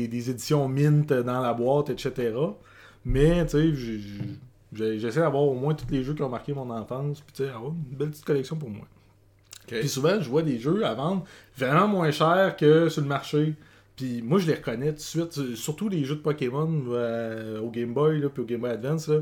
[0.08, 2.32] des éditions mint dans la boîte, etc.
[3.06, 7.22] Mais, tu sais, j'essaie d'avoir au moins tous les jeux qui ont marqué mon enfance,
[7.22, 8.86] puis tu sais, avoir une belle petite collection pour moi.
[9.68, 11.24] Puis souvent, je vois des jeux à vendre
[11.58, 13.54] vraiment moins cher que sur le marché.
[13.96, 15.56] Puis moi, je les reconnais tout de suite.
[15.56, 19.08] Surtout les jeux de Pokémon euh, au Game Boy, là, puis au Game Boy Advance.
[19.08, 19.20] Là.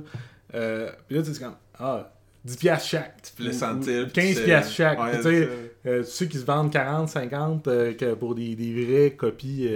[0.56, 2.12] Euh, puis là, tu sais, comme, ah,
[2.46, 3.22] 10 piastres chaque.
[3.38, 5.00] peux les Ou- sentir, ou puis 15 c'est- piastres chaque.
[5.00, 5.50] Ouais, Tu sais,
[5.86, 9.70] euh, ceux qui se vendent 40, 50 euh, que pour des, des vraies copies.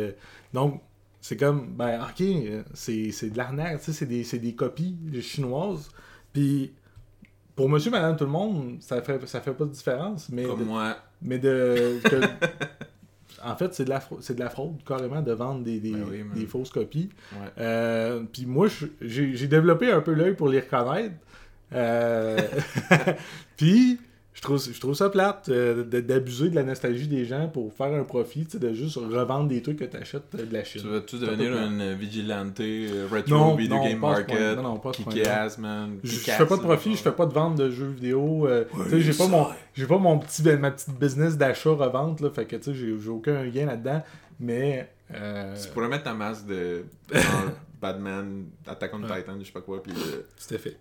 [0.53, 0.81] donc,
[1.25, 2.21] c'est comme, ben, ok,
[2.73, 5.89] c'est de l'arnaque, tu sais, c'est des, des copies chinoises.
[6.33, 6.73] Puis,
[7.55, 10.27] pour monsieur, madame, tout le monde, ça fait, ça fait pas de différence.
[10.29, 10.97] Mais Comme de- moi.
[11.21, 11.99] mais de.
[12.03, 12.25] que-
[13.45, 15.91] en fait, c'est de, la fraude, c'est de la fraude, carrément, de vendre des, des,
[15.91, 17.07] Ben oui, des fausses copies.
[17.31, 17.47] Ouais.
[17.57, 18.67] Euh, Puis moi,
[18.99, 21.15] j'ai développé un peu l'œil pour les reconnaître.
[21.71, 22.37] Euh,
[23.57, 23.97] Puis,
[24.33, 27.93] je trouve, je trouve ça plate euh, d'abuser de la nostalgie des gens pour faire
[27.93, 30.81] un profit, tu sais, de juste revendre des trucs que tu achètes de la Chine.
[30.81, 34.55] Tu vas-tu un devenir une vigilante euh, retro Non, video non, game market?
[34.57, 34.91] non, non, pas.
[34.91, 35.97] Kick-ass, man.
[36.03, 38.47] Je, je Kick-ass, fais pas de profit, je fais pas de vente de jeux vidéo.
[38.47, 42.19] euh, tu sais, j'ai pas mon j'ai pas mon petit ma petite business d'achat revente
[42.21, 44.01] là, fait que tu sais j'ai aucun lien là-dedans,
[44.39, 46.85] mais euh, Tu pourrais mettre ta masque de
[47.83, 50.77] Batman, Attack on Titan, je sais pas quoi, puis euh, c'était fait.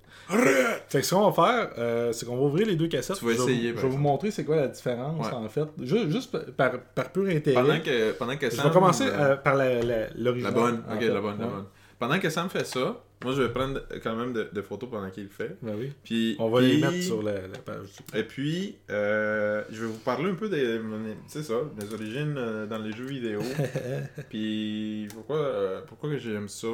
[0.88, 3.16] Fait que ce qu'on va faire, euh, c'est qu'on va ouvrir les deux cassettes.
[3.18, 5.32] Tu vas je vais essayer, vous- Je vais vous montrer c'est quoi la différence Ouais.
[5.34, 5.64] en fait.
[5.82, 7.54] Ju- Juste, par, par pur intérêt.
[7.60, 8.68] pendant que, pendant que Je Sam...
[8.68, 10.54] vais commencer euh, euh, par la- la- La l'original.
[10.54, 11.08] bonne, en ok, fait.
[11.08, 11.64] la bonne, la bonne.
[11.98, 15.10] Pendant que Sam fait ça, moi je vais prendre quand même de, de photos pendant
[15.10, 15.56] qu'il le fait.
[15.62, 15.92] Ben oui.
[16.04, 17.88] Puis, On va les mettre sur la, la page.
[18.14, 20.80] Et puis, euh, je vais vous parler un peu des,
[21.28, 23.40] c'est ça, mes origines euh, dans les jeux vidéo.
[24.28, 26.66] puis pourquoi, euh, pourquoi que j'aime ça?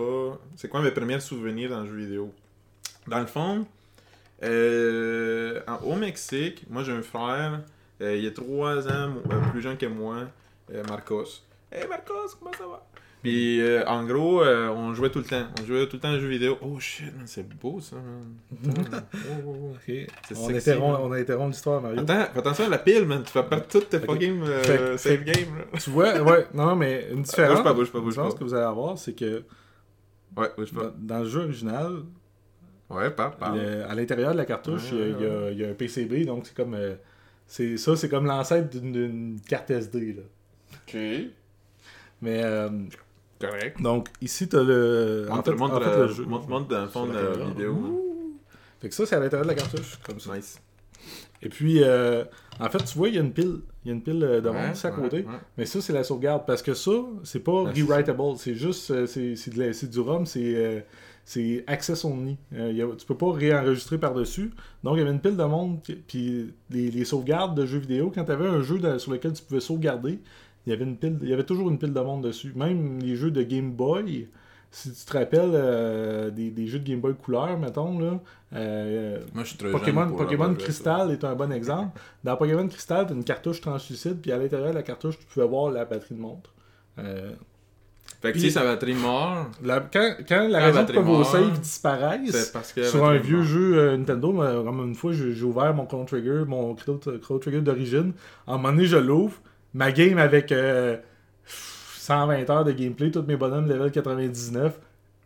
[0.56, 2.32] C'est quoi mes premiers souvenirs dans les jeux vidéo?
[3.06, 3.66] Dans le fond,
[4.42, 7.62] en- au Mexique, moi j'ai un frère,
[8.00, 9.14] il est trois ans
[9.50, 10.28] plus jeune que moi,
[10.88, 11.42] Marcos.
[11.70, 12.86] Hey Marcos, comment ça va?
[13.22, 15.44] Puis euh, en gros, euh, on jouait tout le temps.
[15.60, 16.56] On jouait tout le temps aux jeux vidéo.
[16.62, 18.36] Oh shit, man, c'est beau ça, man.
[19.12, 20.34] Oh, oh, oh.
[20.36, 22.00] On, interrompt, on interrompt l'histoire, Mario.
[22.00, 23.22] Attends, fais attention à la pile, man.
[23.24, 25.78] Tu vas perdre toutes tes fucking euh, save games, là.
[25.80, 27.56] Tu vois, ouais, non, mais une différence.
[27.56, 28.30] Bouge pas, bouge pas, bouge pas.
[28.32, 29.42] que vous allez avoir, c'est que
[30.36, 30.94] Ouais, bouge dans, pas.
[30.96, 31.92] dans le jeu original,
[32.90, 33.10] Ouais,
[33.54, 36.46] le- à l'intérieur de la cartouche, Ouais, il y a- y, y un PCB, donc
[36.46, 36.74] c'est comme.
[36.74, 36.94] euh,
[37.48, 40.12] c'est ça, c'est comme l'ancêtre d'une- carte SD.
[40.14, 40.22] Là.
[40.74, 40.96] Ok.
[42.22, 42.68] Mais euh,
[43.40, 43.80] Correct.
[43.80, 45.26] donc ici, t'as le.
[45.30, 46.24] en Montre, fait- montre, en fait, le jeu.
[46.24, 47.50] montre, montre dans le fond de la caméra.
[47.50, 47.74] vidéo.
[47.74, 47.92] man.
[48.80, 50.36] Fait que ça, c'est à l'intérieur de la cartouche, comme ça.
[50.36, 50.60] Nice.
[51.42, 52.24] Et puis, euh,
[52.58, 53.60] en fait, tu vois, il y a une pile.
[53.84, 55.18] Il y a une pile euh, de Ouais, monde ici à côté.
[55.18, 55.24] ouais.
[55.56, 56.42] Mais ça, c'est la sauvegarde.
[56.46, 56.90] Parce que ça,
[57.24, 58.22] c'est pas c'est rewritable.
[58.36, 60.80] C'est juste, euh, c'est c'est de la- c'est du ROM, c'est euh,
[61.24, 62.36] c'est access only.
[62.54, 64.50] Euh, il y a- tu peux pas réenregistrer par-dessus.
[64.82, 65.78] Donc, il y avait une pile de monde.
[66.08, 69.32] Puis, les, les sauvegardes de jeux vidéo, quand tu avais un jeu dans- sur lequel
[69.32, 70.18] tu pouvais sauvegarder,
[70.68, 72.52] il y avait une pile, il y avait toujours une pile de monde dessus.
[72.54, 74.28] Même les jeux de Game Boy.
[74.70, 78.20] Si tu te rappelles euh, des, des jeux de Game Boy couleur, mettons, là,
[78.54, 80.54] euh, Moi, je suis trop Pokémon, Pokémon.
[80.54, 81.98] Crystal est un bon exemple.
[82.22, 85.24] Dans Pokémon Crystal, tu as une cartouche translucide, puis à l'intérieur de la cartouche, tu
[85.24, 86.50] pouvais voir la batterie de montre.
[86.98, 87.32] Euh,
[88.20, 91.60] Fait que Puis- si sa batterie mort, la- quand, quand la raison pour vos saves
[91.60, 92.52] disparaissent
[92.90, 94.32] sur un vieux jeu euh, Nintendo,
[94.64, 96.98] comme une fois, j'ai ouvert mon Chrono Trigger, mon Chrono
[97.38, 98.12] Trigger d'origine.
[98.46, 99.36] À un moment donné, je l'ouvre.
[99.74, 100.96] Ma game avec euh,
[101.98, 104.74] 120 heures de gameplay, tous mes bonhommes level 99,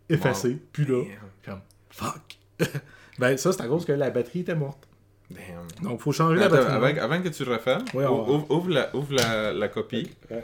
[0.09, 0.59] effacés.
[0.72, 1.02] Puis là,
[1.44, 2.38] comme fuck.
[3.18, 4.88] ben, ça, c'est à cause que la batterie était morte.
[5.31, 5.88] Damn.
[5.88, 6.72] Donc, faut changer la batterie.
[6.72, 10.11] avant, avant que tu le refasses, ouvre, ouvre la, ouvre la, la copie.
[10.31, 10.42] Ouais.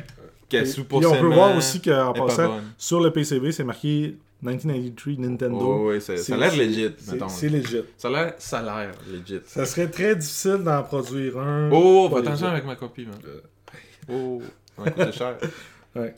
[0.48, 5.58] Puis on peut voir aussi qu'en passant, sur le PCB, c'est marqué 1993 Nintendo.
[5.60, 7.28] Oh, c'est- ça a l'air legit, c'est- mettons.
[7.28, 7.82] C'est legit.
[7.98, 9.40] Ça a l'air ça a l'air legit.
[9.44, 11.68] Ça serait très difficile d'en produire un.
[11.70, 13.16] Oh, fais attention avec ma copie, man.
[14.10, 14.40] Oh,
[14.76, 15.36] ça m'a coûté cher.
[15.96, 16.14] Ouais.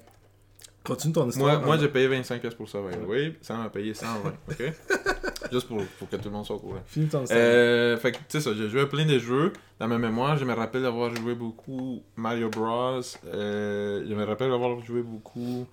[0.85, 1.59] Continue ton histoire.
[1.59, 3.37] Moi, moi j'ai payé 25$ pièces pour ça, the way.
[3.41, 4.07] Ça m'a payé 120$,
[4.51, 4.73] ok?
[5.53, 6.81] Juste pour, pour que tout le monde soit au courant.
[6.87, 7.39] Finis ton histoire.
[7.41, 9.53] Euh, fait que, tu sais ça, j'ai joué à plein de jeux.
[9.79, 13.01] Dans ma mémoire, je me rappelle d'avoir joué beaucoup Mario Bros.
[13.27, 15.67] Euh, je me rappelle d'avoir joué beaucoup...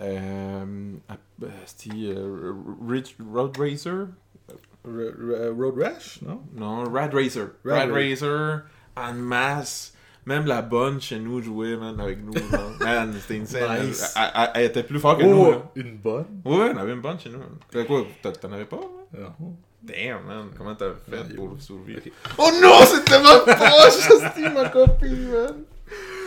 [0.00, 0.64] Euh,
[1.42, 2.52] euh, c'était, euh,
[2.88, 4.06] Rich Road Racer?
[4.86, 6.40] R- R- Road Rash, non?
[6.54, 7.48] Non, Rad Racer.
[7.64, 8.62] Rad Rad, Racer,
[8.96, 9.94] en masse.
[10.28, 12.32] Même la bonne chez nous jouait, man, avec nous.
[12.80, 13.86] man, c'était insane.
[13.88, 14.14] Nice.
[14.14, 15.56] Elle, elle- elle était plus forte que nous, là.
[15.64, 16.26] Oh, une bonne?
[16.44, 17.84] Ouais, on avait une bonne chez nous.
[17.86, 19.22] Quoi, t'en- avais pas, man?
[19.40, 19.56] Non.
[19.82, 22.02] Damn, man, comment t'as fait pour survivre?
[22.36, 25.54] Oh non, c'était ma poche, c'était ma copie, man.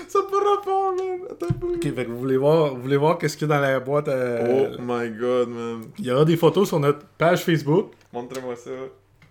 [0.08, 1.20] Ça peut rapport, man.
[1.30, 1.68] Attends.
[1.76, 3.80] Ok, fait que vous voulez voir, vous voulez voir qu'est-ce qu'il y a dans la
[3.80, 4.08] boîte.
[4.08, 5.82] euh, Oh my god, man.
[6.00, 7.92] Il y aura des photos sur notre page Facebook.
[8.12, 8.72] Montre-moi ça.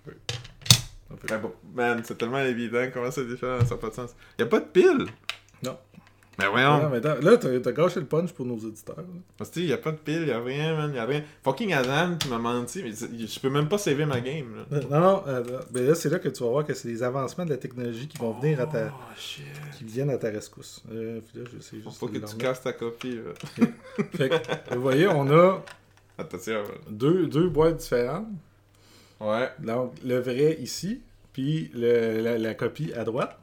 [0.07, 0.15] Ben
[1.75, 4.15] man, c'est tellement évident comment c'est différent, ça n'a pas de sens.
[4.39, 5.07] Y a pas de pile?
[5.65, 5.77] Non.
[6.39, 6.89] Mais Non, voyons.
[6.91, 9.05] mais attends, là, t'as gâché le punch pour nos auditeurs.
[9.37, 11.23] Parce que y a pas de pile, y a rien, man, y a rien.
[11.45, 14.79] Fucking Adam, tu m'as menti, mais je peux même pas sauver ma game, là.
[14.79, 15.43] Euh, Non, non, euh,
[15.75, 18.09] mais là, c'est là que tu vas voir que c'est les avancements de la technologie
[18.09, 19.45] qui vont venir à ta, Oh shit.
[19.77, 20.83] qui viennent à ta rescousse.
[20.91, 23.67] Euh, puis là, je sais juste Faut que tu casses ta copie, là.
[24.17, 25.63] Fait que, vous voyez, on a
[26.17, 28.29] Attention, deux, deux boîtes différentes.
[29.21, 29.51] Ouais.
[29.59, 33.39] Donc, le vrai ici, puis le- la, la copie à droite.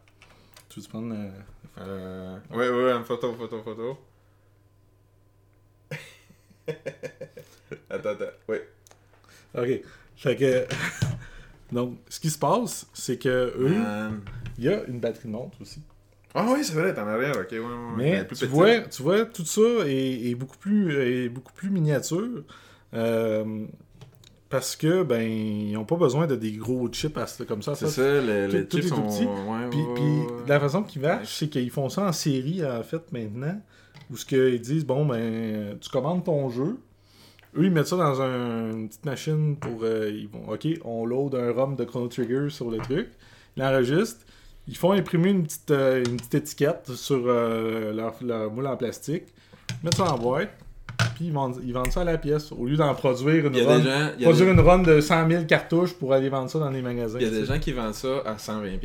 [0.69, 1.13] Tu veux prendre.
[1.15, 1.29] euh,
[1.79, 3.97] Euh, ouais, ouais, une photo, photo, photo.
[7.89, 8.25] attends, attends.
[8.47, 8.67] Ouais.
[9.57, 9.81] Ok.
[10.15, 10.65] Fait que.
[11.71, 14.21] Donc, ce qui se passe, c'est que eux, Man.
[14.57, 15.81] il y a une batterie de montre aussi.
[16.33, 17.67] Ah oui, c'est vrai, t'es en arrière, ok, ouais, ouais.
[17.97, 20.93] Mais plus tu vois, tu vois, tout ça est, est beaucoup plus
[21.25, 22.43] est beaucoup plus miniature.
[22.93, 23.65] euh,
[24.49, 27.75] parce que ben ils n'ont pas besoin de des gros chips comme ça.
[27.75, 27.91] C'est ça.
[27.91, 29.23] ça, les, les tout- chips tout sont.
[29.25, 30.27] Ouais, Puis, ouais, puis ouais.
[30.47, 33.59] la façon qu'ils marchent, c'est qu'ils font ça en série en fait maintenant.
[34.09, 36.77] Où ce qu'ils disent bon ben tu commandes ton jeu.
[37.57, 41.05] Eux ils mettent ça dans un- une petite machine pour euh, ils vont OK, on
[41.05, 43.09] load un ROM de Chrono Trigger sur le truc.
[43.55, 44.25] Ils l'enregistrent.
[44.69, 48.75] Ils font imprimer une petite, euh, une petite étiquette sur euh, leur, leur moule en
[48.77, 49.23] plastique.
[49.71, 50.51] Ils mettent ça en boîte.
[51.15, 52.51] Puis ils vendent, ils vendent ça à la pièce.
[52.51, 54.45] Au lieu d'en produire une Il y a run, des gens, il y a produire
[54.47, 57.19] des, une run de 100 000 cartouches pour aller vendre ça dans les magasins.
[57.19, 58.79] il y a des gens qui vendent ça à 120$, man.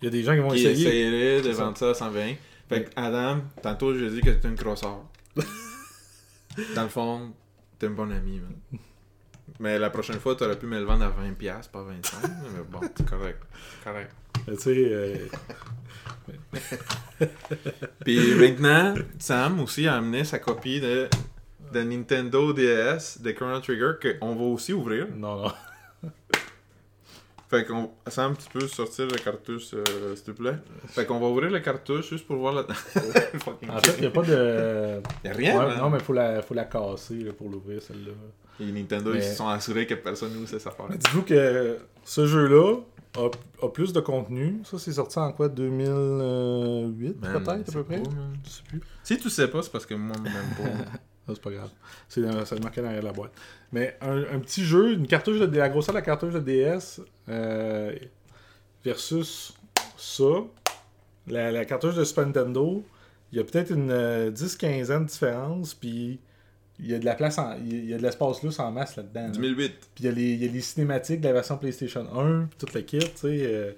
[0.00, 1.42] Il y a des gens qui vont Qui essayer.
[1.42, 2.34] de vendre ça à 120.
[2.68, 5.00] Fait que, Adam, tantôt, j'ai dit que t'es une crosseur.
[6.74, 7.32] Dans le fond,
[7.78, 8.80] t'es un bon ami, man.
[9.60, 11.84] Mais la prochaine fois, t'aurais pu me le vendre à 20$, pas 25$.
[12.54, 13.42] mais bon, c'est correct.
[13.82, 14.10] Correct.
[14.56, 15.16] Tu sais, euh,
[18.04, 21.08] Puis maintenant, Sam aussi a amené sa copie de,
[21.72, 25.06] de Nintendo DS de Chrono Trigger qu'on va aussi ouvrir.
[25.14, 25.52] non, non.
[27.48, 27.90] Fait qu'on.
[28.08, 30.56] Sam, tu peux sortir le cartouche, euh, s'il te plaît?
[30.88, 32.62] Fait qu'on va ouvrir le cartouche juste pour voir la.
[32.66, 35.00] En fait, il n'y a pas de.
[35.24, 37.80] Y a rien, Ouais, non, mais il faut la, faut la casser là, pour l'ouvrir,
[37.80, 38.12] celle-là.
[38.60, 40.88] Et Nintendo, Mais- ils se sont assurés que personne n'ouvre cette affaire.
[40.90, 42.76] Dites-vous que ce jeu-là
[43.16, 44.60] a, a plus de contenu.
[44.64, 48.02] Ça, c'est sorti en quoi 2008 Man, peut-être, à peu près?
[48.44, 48.80] Je sais plus.
[49.02, 50.92] Si tu sais pas, c'est parce que moi, même pas.
[51.30, 51.68] Ah, c'est pas grave.
[52.08, 53.32] C'est c'est marqué derrière la boîte.
[53.70, 57.02] Mais un, un petit jeu, une cartouche de la grosseur de la cartouche de DS
[57.28, 57.94] euh,
[58.84, 59.54] versus
[59.96, 60.24] ça,
[61.26, 62.84] la, la cartouche de Super Nintendo,
[63.32, 66.20] il y a peut-être une euh, 10-15 ans de différence, puis
[66.80, 68.96] il y a de la place, en- il y a- de l'espace lousse en masse
[68.96, 69.22] là-dedans.
[69.22, 69.28] là.
[69.30, 69.72] 2008.
[69.94, 72.44] Puis il y, a les, il y a les cinématiques de la version PlayStation 1,
[72.46, 73.26] puis toute la kit, tu sais.
[73.44, 73.72] euh,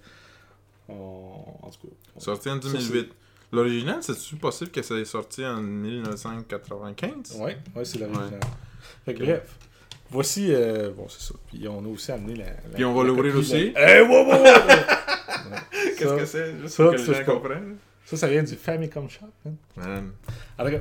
[0.89, 1.95] on- en tout cas.
[2.17, 3.13] on- Sorti en Ça, 2008.
[3.53, 7.37] L'original, c'est-tu possible que ça ait sorti en 1995?
[7.41, 8.39] Ouais, ouais, c'est l'original.
[9.05, 9.57] Fait que bref.
[10.11, 11.35] Voici, euh, bon, c'est ça.
[11.49, 12.47] Puis on a aussi amené la.
[12.47, 13.71] la- Puis on va l'ouvrir aussi?
[13.73, 14.45] la- Eh, wow, wow, wow!
[15.99, 16.57] Qu'est-ce que c'est?
[16.61, 17.77] Juste ça, pour que ça, les gens comprennent.
[18.05, 19.27] Ça, ça vient du Famicom Shop.
[19.47, 19.51] Hein.
[19.77, 20.11] Man.
[20.59, 20.79] Cas,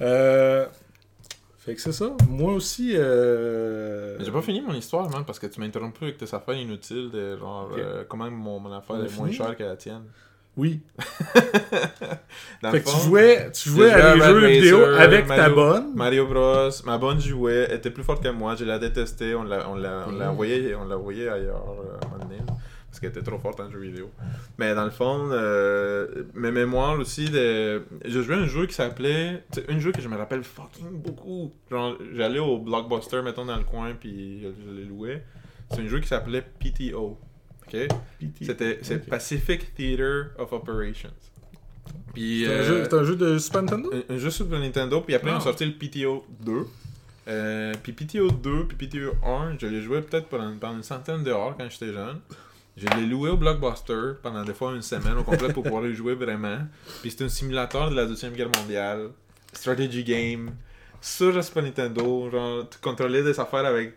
[0.00, 0.66] euh,
[1.58, 2.10] fait que c'est ça.
[2.28, 2.92] Moi aussi.
[2.96, 4.16] Euh...
[4.24, 7.10] J'ai pas fini mon histoire, man, parce que tu m'as interrompu avec tes affaires inutiles
[7.10, 10.04] de genre euh, comment mon, mon affaire est moins chère que la tienne.
[10.56, 10.80] Oui.
[12.62, 15.48] Dans fait le que fond, tu jouais, tu jouais à des jeux vidéo avec ta
[15.48, 15.94] bonne.
[15.94, 19.68] Mario Bros, ma bonne jouait, était plus forte que moi, je l'ai détestée, on l'a
[19.70, 22.54] on l'a on l'a envoyé on l'a envoyé ailleurs euh, à un moment donné, là,
[22.88, 24.10] parce qu'elle était trop forte en jeu vidéo.
[24.58, 28.74] Mais dans le fond, euh, mes mémoires aussi de je jouais à un jeu qui
[28.74, 31.52] s'appelait un jeu que je me rappelle fucking beaucoup.
[31.70, 35.22] Genre j'allais au Blockbuster mettons dans le coin puis je, je l'ai loué.
[35.70, 37.16] C'est un jeu qui s'appelait PTO.
[37.72, 37.88] OK?
[38.42, 38.80] C'était.
[39.08, 41.10] Pacific Theater of Operations.
[42.14, 43.90] Puis C'est un, euh, jeu- c'est un jeu de Super Nintendo?
[44.08, 45.34] un, un jeu sur Nintendo, puis après Ah.
[45.34, 46.66] ils ont sorti le PTO 2.
[47.28, 51.22] Euh, puis PTO 2, puis PTO 1, je l'ai joué peut-être pendant, pendant une centaine
[51.22, 52.20] d'heures quand j'étais jeune.
[52.76, 55.94] Je l'ai loué au Blockbuster pendant des fois une semaine au complet pour pouvoir y
[55.94, 56.58] jouer vraiment.
[57.02, 59.10] Puis c'était un simulateur de la Deuxième Guerre mondiale,
[59.52, 60.52] strategy game,
[61.00, 62.30] sur le Super Nintendo.
[62.30, 63.94] Genre, tu contrôlais des affaires avec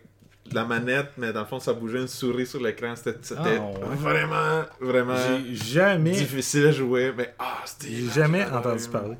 [0.52, 2.94] la manette, mais dans le fond, ça bougeait une souris sur l'écran.
[2.96, 3.96] C'était c'était Ah, ouais.
[3.96, 5.16] vraiment, vraiment
[5.52, 7.12] jamais, difficile à jouer.
[7.16, 7.88] Mais ah, c'était.
[7.94, 9.16] j'ai jamais entendu parler.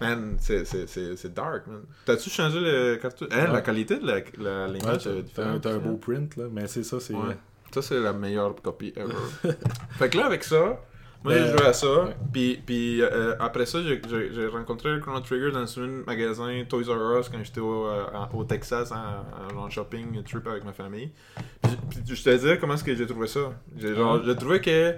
[0.00, 1.82] Man, c'est- c'est c'est- c'est dark, man.
[2.04, 3.28] T'as-tu changé le cartouche?
[3.30, 4.98] Hein, La qualité de la- la- Ouais,
[5.34, 7.14] t'as- un, un beau print, là, mais c'est ça, c'est.
[7.72, 9.14] Ça, c'est la meilleure copie ever.
[9.98, 10.78] fait que là, avec ça,
[11.24, 12.08] moi, j'ai joué à ça.
[12.32, 17.28] Puis, puis euh, après ça, j'ai- rencontré Chrono Trigger dans un magasin Toys R Us
[17.28, 18.04] quand j'étais au, euh,
[18.34, 21.10] au Texas en, en shopping trip avec ma famille.
[21.62, 21.72] Puis,
[22.06, 23.40] puis je te dis comment est-ce que j'ai trouvé ça.
[23.76, 24.20] J'ai Ouais.
[24.24, 24.94] j'ai trouvé que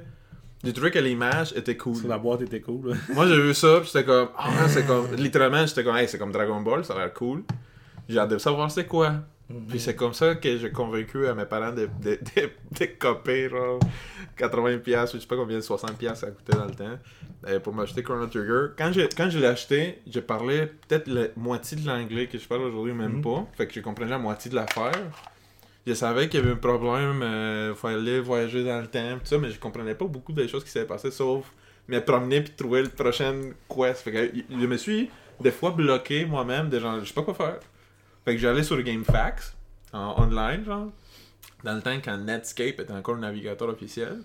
[0.63, 1.97] j'ai trouvé que l'image était cool.
[2.09, 2.97] La boîte était cool.
[3.15, 6.17] Moi, j'ai vu ça, puis j'étais comme, ah, c'est comme, littéralement, j'étais comme, hey, c'est
[6.19, 7.43] comme Dragon Ball, ça a l'air cool.
[8.09, 9.13] J'ai hâte de savoir c'est quoi.
[9.69, 13.51] Puis c'est comme ça que j'ai convaincu à mes parents de, de, de, de copier,
[13.51, 13.79] genre,
[14.39, 16.99] 80$, piastres, ou je sais pas combien, 60$ piastres ça coûtait dans le temps,
[17.47, 18.69] euh, pour m'acheter Chrono Trigger.
[18.77, 22.49] Quand, j'ai- quand je l'ai acheté, je parlais peut-être la moitié de l'anglais que je
[22.49, 23.23] parle aujourd'hui, même Mhm.
[23.23, 23.47] pas.
[23.57, 24.93] Fait que j'ai compris la moitié de l'affaire.
[25.87, 29.37] Je savais qu'il y avait un problème, il fallait voyager dans le temps, pis ça,
[29.37, 31.45] mais je comprenais pas beaucoup des choses qui s'étaient passées, sauf
[31.87, 33.35] me promener puis trouver le prochain
[33.69, 34.01] quest.
[34.01, 37.35] Fait que je me suis des fois bloqué moi-même, de genre, je sais pas quoi
[37.35, 37.59] faire.
[38.25, 39.55] Fait que j'allais sur GameFAQs,
[39.93, 40.89] en online, genre.
[41.63, 44.23] dans le temps quand Netscape était encore le navigateur officiel.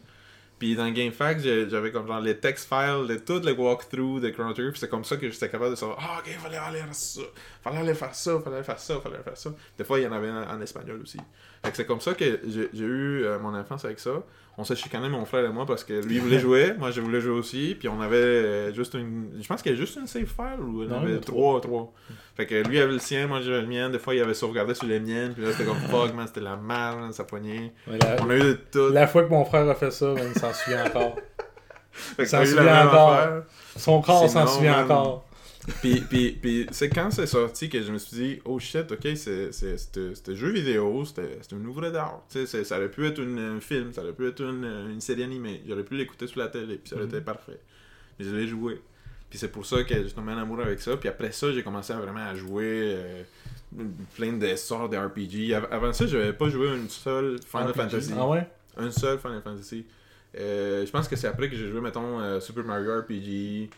[0.60, 4.52] Puis dans GameFAQs, j'avais comme genre les text files de tout le walkthrough de Chrono
[4.54, 4.72] Trigger.
[4.76, 7.22] C'est comme ça que j'étais capable de savoir Ah, ok, fallait aller faire ça,
[7.64, 9.52] fallait aller faire ça, fallait aller faire ça, fallait aller faire ça.
[9.78, 11.18] Des fois, il y en avait en, espagnol aussi.
[11.64, 14.22] Fait que c'est comme ça que j'ai j'ai eu euh, mon enfance avec ça.
[14.60, 17.22] On s'est chicané, mon frère et moi, parce que lui voulait jouer, moi je voulais
[17.22, 17.78] jouer aussi.
[17.80, 19.30] Puis on avait juste une.
[19.42, 21.62] Je pense qu'il y avait juste une save file ou il il en avait trois,
[21.62, 21.94] trois.
[22.36, 23.90] Fait que lui avait le sien, moi j'avais le mien.
[23.90, 25.34] Des fois, il avait sauvegardé sur les miennes.
[25.34, 27.72] Puis là, c'était comme fuck, man, c'était la merde, man, ça poignait.
[27.88, 28.90] Ouais, la, On a eu de tout.
[28.90, 31.16] la fois que mon frère a fait ça, il s'en souvient encore.
[31.92, 33.28] Fait que s'en souvient encore.
[33.78, 35.29] Son corps s'en souvient encore.
[35.82, 39.08] Puis, puis, puis c'est quand c'est sorti que je me suis dit, oh shit, ok,
[39.16, 42.24] c'est, c'est, c'était, c'était jeu vidéo, c'était, c'était une œuvre d'art.
[42.30, 44.64] Tu sais, c'est- ça aurait pu être une- un film, ça aurait pu être une,
[44.92, 45.62] une série animée.
[45.68, 47.10] J'aurais pu l'écouter sur la télé, puis ça aurait Mhm.
[47.12, 47.60] été parfait.
[48.18, 48.82] Mais je l'ai joué.
[49.30, 50.96] Puis c'est pour ça que j'ai tombé en amour avec ça.
[50.98, 53.24] Puis après ça, j'ai commencé à vraiment à jouer euh,
[54.16, 55.54] plein de sorts de RPG.
[55.54, 57.76] Av- Avant ça, j'avais pas joué une seule Final RPG.
[57.76, 58.14] Fantasy.
[58.18, 58.48] Ah ouais?
[58.78, 59.86] Un seul Final Fantasy.
[60.38, 63.70] Euh, je pense que c'est après que j'ai joué, mettons, euh, Super Mario RPG,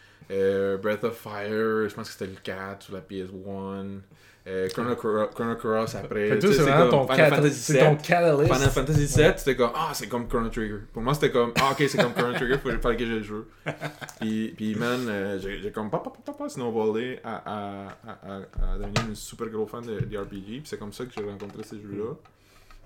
[0.72, 4.00] euh, Breath of Fire, je pense que c'était le 4 sur la PS1,
[4.48, 6.40] euh, Chrono, Cro- Chrono Cross après.
[6.42, 8.02] C'est vraiment ton, Final cat- Fantasy c'est ton 7.
[8.08, 8.54] catalyst.
[8.54, 10.80] Final Fantasy 7, c'était comme, ah, c'est comme Chrono Trigger.
[10.92, 13.22] Pour moi, c'était comme, ah, ok, c'est comme Chrono Trigger, il fallait que je le
[13.24, 13.46] joue.
[14.20, 18.34] Puis, puis man, euh, j'ai j'ai comme, pas, pas, pas, pas, snowballé à, à, à,
[18.34, 20.32] à, à devenir une super gros fan de, de RPG.
[20.46, 22.14] Puis c'est comme ça que j'ai rencontré ces jeux-là.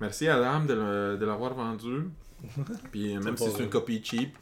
[0.02, 2.10] Merci à Adam de le- de l'avoir vendu.
[2.92, 4.36] Puis euh, même C'est si c'est une copie cheap,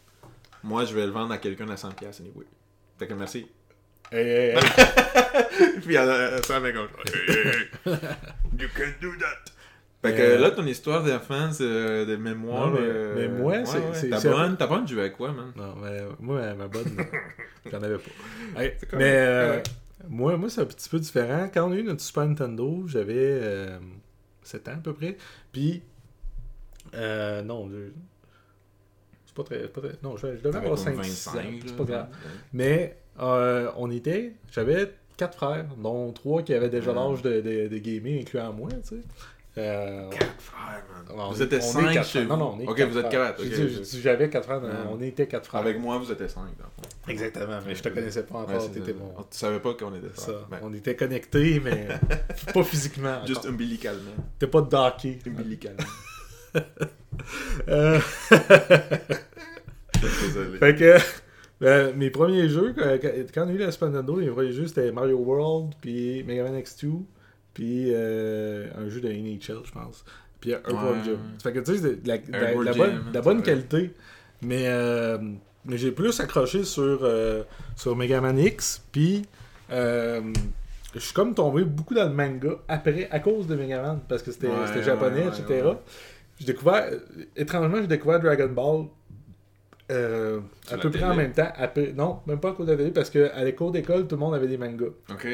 [0.64, 1.90] moi je vais le vendre à quelqu'un à 100$
[2.22, 2.46] anyway.
[3.00, 3.48] Fait que merci.
[4.12, 5.80] Hey, hey, hey.
[5.82, 7.48] Puis elle, met comme Hey, hey,
[7.86, 7.94] hey.
[8.60, 9.52] You can do that.
[10.04, 12.68] Fait que Euh, là, ton histoire d'enfance, euh, de mémoire.
[12.68, 15.32] Non, mais- euh, mais moi, c'est- c'est- Ta bonne, ta bonne, tu jouais à quoi,
[15.32, 15.52] man?
[15.56, 16.84] Non, mais moi, ma bonne,
[17.72, 18.62] j'en avais pas.
[18.62, 19.64] Hey, mais
[20.10, 21.50] moi, moi c'est un petit peu différent.
[21.54, 23.80] Quand on a eu notre Super Nintendo, j'avais euh,
[24.44, 25.18] 7 ans à peu près.
[25.54, 25.82] Puis,
[26.94, 27.92] non, je-
[29.36, 31.36] c'est pas très, c'est pas très- Non, je, je devais avoir comme 5 25, ans.
[31.38, 32.08] là, C'est pas grave.
[32.10, 32.30] ouais.
[32.54, 36.96] Mais euh, on était, j'avais quatre frères, dont trois qui avaient déjà Ah.
[37.10, 39.02] l'âge de, de, de gamer, incluant moi, tu sais.
[39.56, 40.84] Euh, Quatre frères,
[41.16, 41.16] man.
[41.28, 42.30] on vous étiez cinq chez vous.
[42.30, 43.44] Non, non, on est Ok, quatre vous êtes quatre.
[44.02, 44.88] J'avais quatre frères, Ah.
[44.92, 45.62] on était quatre frères.
[45.62, 46.42] Avec moi, vous étiez cinq.
[46.58, 46.90] dans le fond.
[47.12, 49.10] Exactement, mais je te connaissais pas Ouais, encore, t'étais mon...
[49.30, 50.32] Tu savais pas qu'on était Ça.
[50.50, 51.88] Ben, on était connectés, mais
[52.54, 53.24] pas physiquement.
[53.28, 54.10] Juste umbilicalement.
[54.40, 55.20] T'es pas docké.
[55.28, 55.84] Umbilicalement.
[57.70, 58.00] Euh,
[60.02, 60.58] Désolé.
[60.58, 60.98] fait que
[61.66, 62.98] euh, mes premiers jeux, quand,
[63.34, 66.44] quand on a eu la Super Nintendo, les premiers jeux c'était Mario World, puis Mega
[66.44, 66.92] Man X2,
[67.54, 70.04] puis euh, un jeu de NHL, je pense.
[70.42, 71.04] Puis Earthworm Ouais.
[71.06, 71.18] Jim.
[71.42, 73.92] Fait que tu sais, c'est de la, de bonne, la qualité.
[74.42, 75.18] Mais, euh,
[75.64, 77.44] mais j'ai plus accroché sur, euh,
[77.78, 79.22] sur Mega Man X, puis
[79.72, 80.22] euh,
[80.94, 84.22] je suis comme tombé beaucoup dans le manga après, à cause de Mega Man, parce
[84.22, 85.64] que c'était Ouais, japonais, etc.
[86.40, 87.00] J'ai découvert, euh,
[87.36, 88.86] étrangement, j'ai découvert Dragon Ball
[89.92, 90.40] euh,
[90.72, 91.52] à peu près en même temps.
[91.58, 94.20] après- non, même pas à cause de la télé, parce qu'à l'école d'école, tout le
[94.22, 94.86] monde avait des mangas.
[95.12, 95.28] Ok.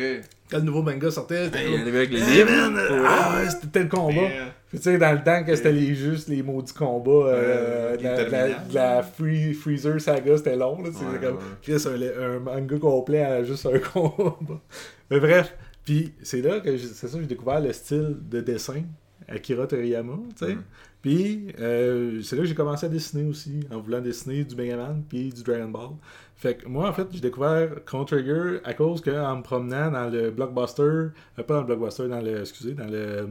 [0.49, 2.51] Quand le nouveau manga sortait, c'était Ben, il comme, arrivait avec les Hey, livres.
[2.51, 4.21] man, pour- ah ouais, c'était tel combat.
[4.67, 8.57] Puis, Tu sais, dans le temps que c'était les juste les maudits combats euh, Euh,
[8.69, 10.81] de la, Free, Freezer saga, c'était long.
[10.81, 11.43] là, C'était Ouais, comme ouais.
[11.61, 11.83] Chris,
[12.19, 14.35] un, un manga complet à juste un combat.
[15.11, 18.41] Mais bref, puis c'est là que j'ai- c'est ça que j'ai découvert le style de
[18.41, 18.81] dessin
[19.29, 20.55] Akira Toriyama, tu sais.
[20.55, 20.63] Mm.
[21.01, 24.75] Puis euh, c'est là que j'ai commencé à dessiner aussi, en voulant dessiner du Mega
[24.75, 25.91] Man puis du Dragon Ball.
[26.35, 30.09] Fait que moi, en fait, j'ai découvert Chrono Trigger à cause qu'en me promenant dans
[30.09, 31.11] le Blockbuster, euh,
[31.45, 33.27] pas dans le Blockbuster, dans le, excusez, dans le euh,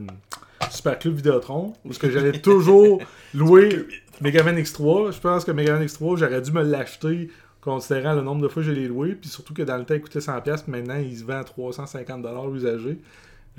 [0.69, 3.01] Super Club Vidéotron, où ce que j'allais toujours
[3.33, 3.87] louer
[4.21, 5.11] Mega Man X3.
[5.11, 7.29] Je pense que Mega Man X3, j'aurais dû me l'acheter
[7.61, 9.95] considérant le nombre de fois que je l'ai loué, puis surtout que dans le temps,
[9.95, 12.99] il coûtait 100$, puis maintenant, il se vend à 350$ usagé.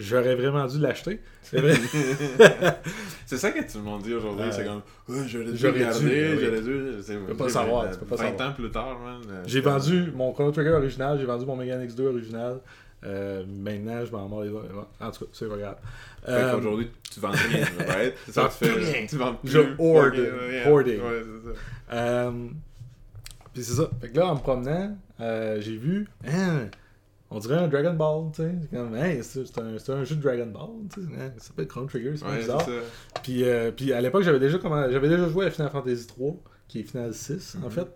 [0.01, 1.21] J'aurais vraiment dû l'acheter.
[1.43, 1.75] C'est vrai.
[3.27, 4.47] c'est ça que tout le monde dit aujourd'hui.
[4.47, 4.53] Ouais.
[4.53, 4.83] c'est comme,
[5.27, 6.39] j'aurais dû J'aurais dû, regarder, oui.
[6.45, 7.05] j'aurais dû.
[7.07, 8.49] Tu peux pas savoir, tu peux pas 20 savoir.
[8.49, 9.21] ans plus tard, man.
[9.31, 12.61] euh, J'ai vendu mon Chrono Trigger original, j'ai vendu mon Mega Man X2 original.
[13.05, 14.65] Euh, maintenant, je m'en mords les doigts.
[15.01, 15.77] En tout cas, c'est pas grave.
[16.29, 18.15] Euh, qu'aujourd'hui, tu vends rien, right?
[18.27, 18.73] C'est ça tu fais.
[18.73, 19.07] plus rien.
[19.07, 19.51] Tu vends plus.
[19.51, 20.15] Je hoard,
[20.67, 21.01] hoarding.
[21.01, 21.57] Ouais, c'est ça.
[21.97, 22.31] Euh,
[23.55, 23.91] Puis c'est ça.
[24.01, 26.69] Fait que là, en me promenant, euh, j'ai vu, hein,
[27.31, 28.53] on dirait un Dragon Ball, tu sais.
[28.63, 29.59] C'est comme, hey, c'est
[29.91, 31.07] un, un jeu de Dragon Ball, tu sais.
[31.19, 32.67] Hein, ça s'appelle Chrono Trigger, c'est pas Ouais, bizarre.
[33.23, 36.37] Puis, euh, puis à l'époque, j'avais déjà, commen- j'avais déjà joué à Final Fantasy 3,
[36.69, 37.71] qui est Final 6, en Mhm.
[37.71, 37.89] fait.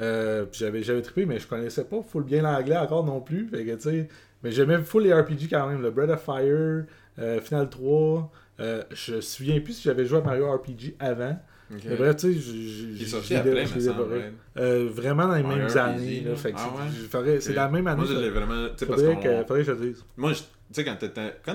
[0.00, 3.46] Euh, puis j'avais, j'avais trippé, mais je connaissais pas full bien l'anglais encore non plus.
[3.48, 4.08] Fait que, tu sais,
[4.42, 5.82] mais j'aimais full les RPG quand même.
[5.82, 6.84] Le Breath of Fire,
[7.18, 8.30] euh, Final 3.
[8.60, 11.36] Euh, je me souviens plus si j'avais joué à Mario RPG avant.
[11.74, 11.80] Ok.
[11.88, 12.68] Mais bref, tu sais, je l'ai-
[12.98, 14.60] je?
[14.60, 16.02] Euh, vraiment dans les Fire, mêmes années.
[16.16, 16.36] Easy, Là, là.
[16.36, 16.88] fait que Ah c'est- ouais?
[17.02, 17.56] je ferais- c'est Ok.
[17.56, 17.96] la même année.
[17.96, 18.20] Moi, je ça.
[18.20, 18.66] l'ai vraiment.
[18.68, 19.22] Tu sais, parce Faudrait qu'on.
[19.22, 20.04] que, faudrait que je te dise.
[20.16, 20.96] Moi, je- tu sais, quand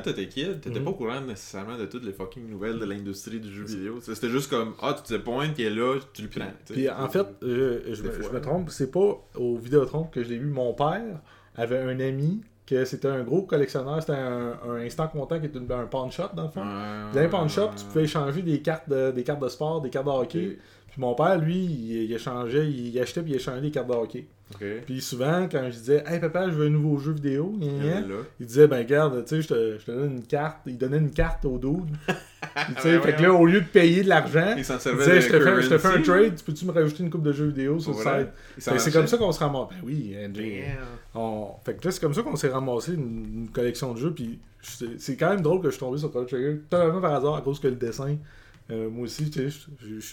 [0.01, 0.85] t'étais, kid, t'étais Mhm.
[0.85, 3.99] pas au courant nécessairement de toutes les fucking nouvelles de l'industrie du jeu vidéo.
[4.01, 6.51] C'était juste comme, ah, tu te pointes qui est là, tu le prends.
[6.69, 10.23] Puis en fait, euh, je, Des me, je me trompe, c'est pas au Vidéotron que
[10.23, 10.47] je l'ai vu.
[10.47, 11.21] Mon père
[11.55, 15.57] avait un ami que c'était un gros collectionneur, c'était un, un instant comptant qui était
[15.57, 16.61] un pawn shop dans le fond.
[17.13, 19.89] Dans un pawn shop, tu pouvais échanger des cartes de, des cartes de sport, des
[19.89, 20.57] cartes de hockey.
[20.97, 23.93] Puis mon père, lui, il, il échangeait, il achetait puis il échangeait des cartes de
[23.93, 24.25] hockey.
[24.85, 27.53] Puis souvent, quand je disais Hey papa, je veux un nouveau jeu vidéo,
[28.39, 30.59] Il disait Ben garde, tu sais, je te, je te donne une carte.
[30.65, 31.85] Il donnait une carte au dude.
[32.07, 32.15] Puis,
[32.77, 35.21] tu sais, Ouais, fait que là, au lieu de payer de l'argent, Il s'en disait
[35.21, 37.33] je te, fais, je te fais un trade, tu peux-tu me rajouter une coupe de
[37.33, 38.29] jeux vidéo sur le site?
[38.57, 39.67] C'est comme ça qu'on se ramasse.
[39.69, 40.39] Ben oui, Andrew.
[40.41, 41.21] Damn.
[41.21, 44.13] On- Fait que là, c'est comme ça qu'on s'est ramassé une, une collection de jeux.
[44.13, 47.13] Puis c'est c'est quand même drôle que je suis tombé sur Chrono Trigger, totalement par
[47.15, 48.15] hasard, à cause que le dessin,
[48.71, 49.31] euh, moi aussi,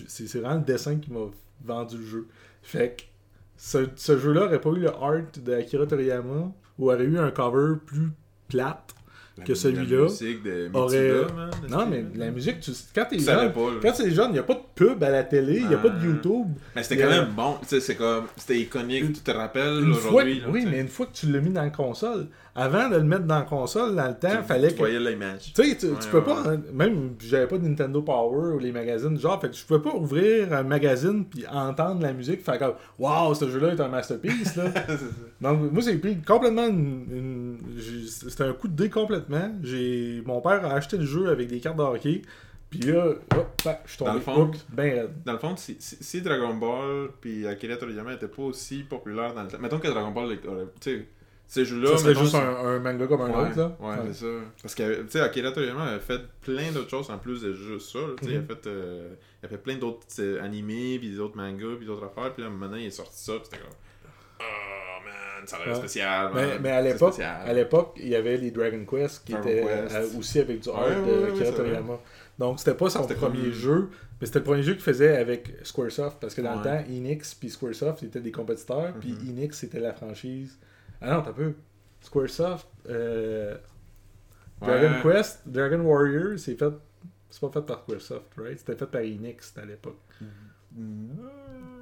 [0.09, 1.27] c'est vraiment le dessin qui m'a
[1.65, 2.29] vendu le jeu.
[2.63, 3.03] Fait que
[3.57, 7.31] ce, ce jeu-là aurait pas eu le art de Akira Toriyama, ou aurait eu un
[7.31, 8.09] cover plus
[8.49, 8.95] plate.
[9.37, 11.27] La- que celui-là La musique de aurait-.
[11.69, 12.71] Non, mais la musique, tu...
[12.95, 15.25] quand t'es jeune, pas, quand t'es jeune, il n'y a pas de pub à la
[15.25, 16.07] télé, il n'y a pas de.
[16.07, 16.47] YouTube.
[16.77, 17.57] Mais c'était quand a- même bon.
[17.67, 18.27] C'est comme.
[18.37, 19.13] C'était iconique.
[19.13, 20.41] Tu te rappelles aujourd'hui.
[20.41, 23.03] que- oui, mais une fois que tu l'as mis dans la console, avant de le
[23.03, 24.79] mettre dans la console, dans le temps, Tu- fallait tu que.
[24.79, 25.53] voyais l'image.
[25.55, 28.55] Tu sais, tu, Ouais, tu peux ouais, pas, hein, même j'avais pas de Nintendo Power
[28.55, 32.13] ou les magazines, genre, fait que je pouvais pas ouvrir un magazine puis entendre la
[32.13, 34.65] musique, faire comme Waouh, ce jeu-là est un masterpiece, là.
[35.41, 37.07] Donc, moi, c'est pris complètement une.
[37.11, 39.51] une- j'ai- C'était un coup de dé complètement.
[39.63, 42.23] J'ai Mon père a acheté le jeu avec des cartes de hockey,
[42.71, 45.09] puis là, hop, bah, je suis Dans tombé le fond- ben.
[45.25, 49.35] Dans le fond, si, si, si Dragon Ball puis Akira Toriyama n'étaient pas aussi populaires
[49.35, 49.59] dans le temps.
[49.61, 51.09] Mettons que Dragon Ball, aurait- tu sais,
[51.47, 51.91] ces jeux-là.
[51.91, 53.77] Ça serait mettons, juste un, un manga comme un Ouais, autre, là.
[53.81, 54.27] ouais, c'est ça.
[54.63, 57.91] Parce que, tu sais, Akira Toriyama a fait plein d'autres choses en plus de juste
[57.93, 57.99] ça.
[58.19, 58.47] Tu sais, Il a Mhm.
[58.47, 60.07] fait, euh, il a fait plein d'autres
[60.43, 62.33] animés, puis d'autres mangas, puis d'autres affaires.
[62.33, 63.75] Puis là, maintenant, il est sorti ça, puis c'était comme.
[64.41, 65.75] Oh man, ça a l'air Ouais.
[65.79, 66.31] spécial.
[66.35, 66.59] Mais, man.
[66.63, 69.95] mais à l'époque, à l'époque, il y avait les Dragon Quest qui Dragon étaient Quest.
[69.95, 71.53] euh, aussi avec du art de ouais, Akira.
[71.53, 71.99] Toriyama.
[72.39, 73.89] Donc c'était pas son premier comme- jeu,
[74.21, 76.57] mais c'était le premier jeu qu'il faisait avec Squaresoft parce que dans Ouais.
[76.57, 79.31] le temps, Enix puis Squaresoft étaient des compétiteurs, puis Mhm.
[79.39, 80.59] Enix c'était la franchise.
[81.01, 81.55] Ah non, t'as peu.
[82.01, 83.57] Squaresoft, euh,
[84.61, 85.01] Dragon.
[85.03, 86.73] Quest, Dragon Warrior, c'est fait.
[87.31, 88.59] C'est pas fait par Squaresoft, right?
[88.59, 89.99] C'était fait par Enix à l'époque.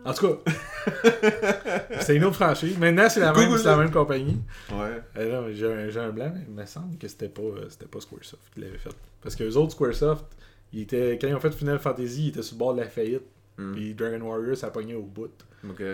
[0.05, 0.53] En tout cas,
[2.01, 2.77] c'est une autre franchise.
[2.79, 4.41] Maintenant, c'est la, même- la même compagnie.
[4.73, 5.03] Ouais.
[5.15, 7.87] Mais j'ai un, j'ai un blanc, mais il me semble que c'était pas, euh, c'était
[7.87, 8.91] pas Squaresoft qui l'avait fait.
[9.23, 10.25] Parce que les autres Squaresoft,
[10.73, 12.89] ils étaient, quand ils ont fait Final Fantasy, ils étaient sur le bord de la
[12.89, 13.23] faillite.
[13.59, 13.73] Hmm.
[13.73, 15.31] Puis Dragon Warrior, ça pognait au bout.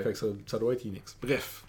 [0.03, 1.16] Fait que ça, ça doit être Enix.
[1.21, 1.64] Bref.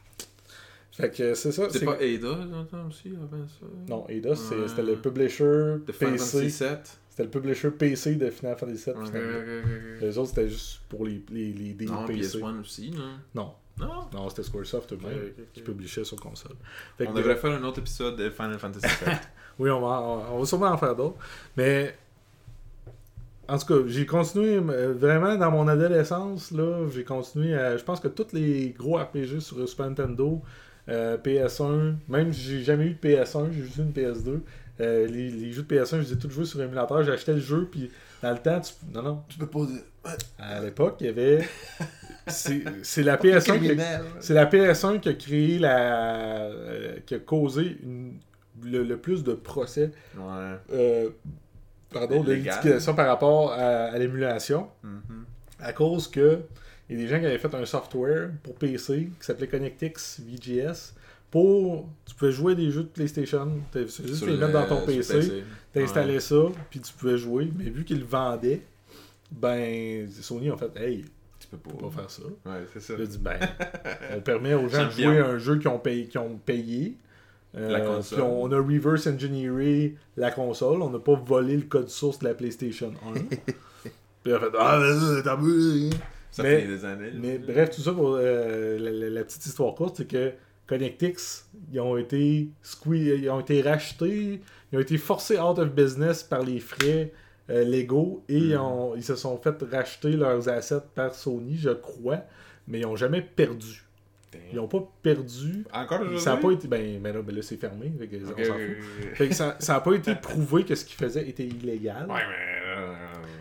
[0.99, 1.67] Fait que c'est ça.
[1.69, 4.67] C'est pas Ada, j'entends aussi, avant ça Non, Eidos, c'est- Ouais.
[4.67, 6.65] c'était le publisher De Final Fantasy PC.
[7.09, 10.01] C'était le publisher PC de Final Fantasy VII.
[10.01, 12.39] Les autres, c'était juste pour les, les, les deals Non, PC.
[12.39, 13.03] PS1 aussi, non?
[13.33, 14.09] Non, Non?
[14.13, 16.55] Non c'était Squaresoft eux-mêmes qui publishait sur console.
[16.97, 19.15] Fait On que- devrait faire un autre épisode de Final Fantasy VII.
[19.59, 21.17] Oui, on va, on, on va sûrement en faire d'autres.
[21.57, 21.93] Mais
[23.47, 26.51] en tout cas, j'ai continué euh, vraiment dans mon adolescence.
[26.51, 27.75] là, J'ai continué à.
[27.75, 30.41] Je pense que tous les gros RPG sur Super Nintendo,
[30.89, 34.39] euh, PS1, même j'ai jamais eu de PS1, j'ai juste eu une PS2.
[34.81, 37.03] euh, les, les jeux de PS1, je les ai tous joués sur émulateur.
[37.03, 38.73] J'achetais le jeu, puis dans le temps, tu...
[38.93, 39.23] non, non.
[39.27, 39.81] tu peux pas dire.
[40.39, 41.47] À l'époque, il y avait.
[42.27, 46.43] C'est c'est la PS1 qui a- c'est la PS1 qui a créé la.
[46.45, 48.17] euh, qui a causé une-
[48.63, 50.55] le, le plus de procès Ouais.
[50.73, 51.09] euh,
[51.91, 55.23] pardon, de par rapport à, à l'émulation, Mhm.
[55.59, 56.39] à cause que
[56.89, 60.21] il y a des gens qui avaient fait un software pour PC qui s'appelait ConnectX
[60.21, 60.93] VGS
[61.31, 64.85] pour tu pouvais jouer des jeux de PlayStation, c'est juste les mettre dans ton sur
[64.87, 68.61] PC, t'installais ça, puis tu pouvais jouer, mais vu qu'ils le vendaient,
[69.31, 71.05] ben Sony ont fait hey,
[71.39, 72.23] Tu peux tu peux pas faire ça.
[72.45, 72.95] Ouais, c'est ça.
[72.95, 73.37] Dit, ben,
[74.17, 76.09] on permet aux gens de jouer à un jeu qui ont payé.
[76.17, 76.97] Ont payé.
[77.55, 78.19] Euh, La console.
[78.19, 80.81] puis on, on a reverse engineeré la console.
[80.81, 83.19] On n'a pas volé le code source de la PlayStation 1.
[84.23, 85.89] puis on a fait Ah, t'as vu.
[86.41, 87.11] Ça Mais- fait des années.
[87.11, 87.19] là.
[87.21, 90.31] Mais bref, tout ça pour euh, la, la- la petite histoire courte, c'est que
[90.67, 92.49] ConnectX, ils ont été
[92.85, 97.11] ils ont été rachetés, ils ont été forcés out of business par les frais
[97.49, 101.71] euh, légaux et ils, ont- ils se sont fait racheter leurs assets par Sony, je
[101.71, 102.21] crois,
[102.67, 103.83] mais ils n'ont jamais perdu.
[104.51, 105.63] Ils n'ont pas perdu.
[105.73, 106.19] Encore aujourd'hui?
[106.19, 106.67] Ça n'a pas été.
[106.67, 107.91] Ben, ben là, ben là, c'est fermé.
[107.97, 108.77] fait que on s'en fout.
[109.09, 109.15] ok.
[109.15, 112.05] Fait que ça n'a pas été prouvé que ce qu'ils faisaient était illégal.
[112.07, 112.58] Ouais, mais.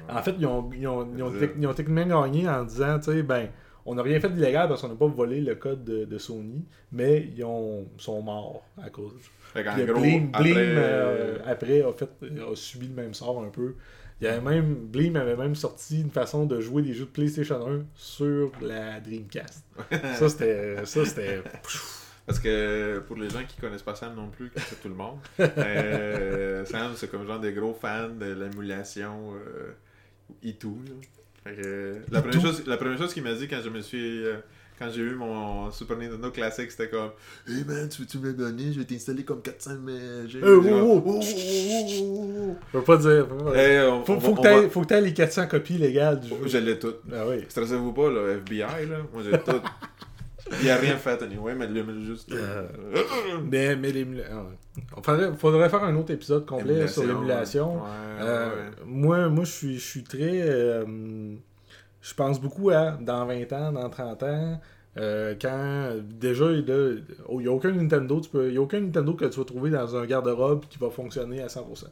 [0.08, 2.48] Euh, En fait, ils ont, ils ont, ils ont, C'est tec- ils ont techniquement gagné
[2.48, 3.48] en disant, tu sais, ben,
[3.86, 6.64] on n'a rien fait d'illégal parce qu'on n'a pas volé le code de, de Sony,
[6.92, 9.14] mais ils ont, sont morts à cause.
[9.52, 13.48] Fait gros, Blim, après, Blim, euh, après, a, fait, a subi le même sort un
[13.48, 13.74] peu.
[14.20, 17.10] Il y avait même, Bleem avait même sorti une façon de jouer des jeux de
[17.10, 19.64] PlayStation 1 sur la Dreamcast.
[20.14, 20.84] ça, c'était.
[20.84, 21.42] Ça, c'était.
[22.26, 25.16] Parce que pour les gens qui connaissent pas Sam non plus, c'est tout le monde,
[25.40, 29.72] euh, Sam, c'est comme genre des gros fans de l'émulation euh,
[30.42, 30.78] et tout.
[30.86, 30.92] Là.
[31.54, 34.24] Fait que, la, première chose, la première chose qu'il m'a dit quand je me suis.
[34.24, 34.36] euh,
[34.78, 37.10] quand j'ai eu mon Super Nintendo classique, c'était comme
[37.48, 38.72] Hey man, tu veux-tu me donner?
[38.72, 39.70] Je vais t'installer comme 400
[40.28, 40.40] jeux.
[40.44, 41.20] Euh, Genre, oh, oh.
[41.20, 42.56] oh, oh, oh, oh.
[42.72, 43.26] Je peux pas dire.
[44.06, 44.34] faut Faut,
[44.82, 46.36] que t'aies- les 400 copies légales du jeu.
[46.46, 46.94] Je l'ai tout.
[47.12, 47.44] Ah oui.
[47.48, 48.98] Stressez-vous pas, là, FBI, là.
[49.12, 49.60] Moi, j'ai tout.
[50.62, 52.32] Il a rien fait, anyway, mais le juste.
[52.32, 52.66] Euh,
[53.44, 54.46] Mais, mais l'émulation.
[54.76, 57.76] Il faudrait, faudrait faire un autre épisode complet sur l'émulation.
[57.76, 57.88] Ouais,
[58.20, 58.70] Euh, ouais.
[58.86, 60.40] Moi, moi je suis je suis très.
[60.42, 60.84] euh,
[62.00, 64.60] je pense beaucoup à dans 20 ans, dans 30 ans.
[64.96, 69.26] euh, quand déjà il n'y a aucun Nintendo tu peux y a aucun Nintendo que
[69.26, 71.84] tu vas trouver dans un garde-robe qui va fonctionner à 100%.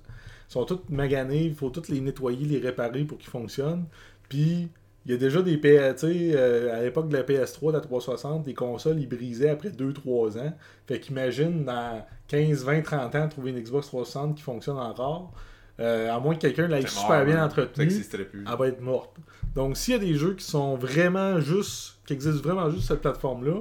[0.49, 3.85] Ils sont tous maganés, il faut tous les nettoyer, les réparer pour qu'ils fonctionnent.
[4.29, 4.69] Puis
[5.07, 8.47] il y a déjà des PS, euh, à l'époque de la PS3, de la 360,
[8.47, 10.53] les consoles ils brisaient après 2-3 ans.
[10.87, 15.33] Fait qu'imagine dans 15, 20, 30 ans trouver une Xbox 360 qui fonctionne encore.
[15.79, 17.41] Euh, à moins que quelqu'un l'ait super bien là.
[17.41, 18.45] Ça entretenu, n'existerait plus.
[18.51, 19.15] elle va être morte.
[19.55, 22.95] Donc, s'il y a des jeux qui sont vraiment juste, qui existent vraiment juste sur
[22.95, 23.61] cette plateforme-là,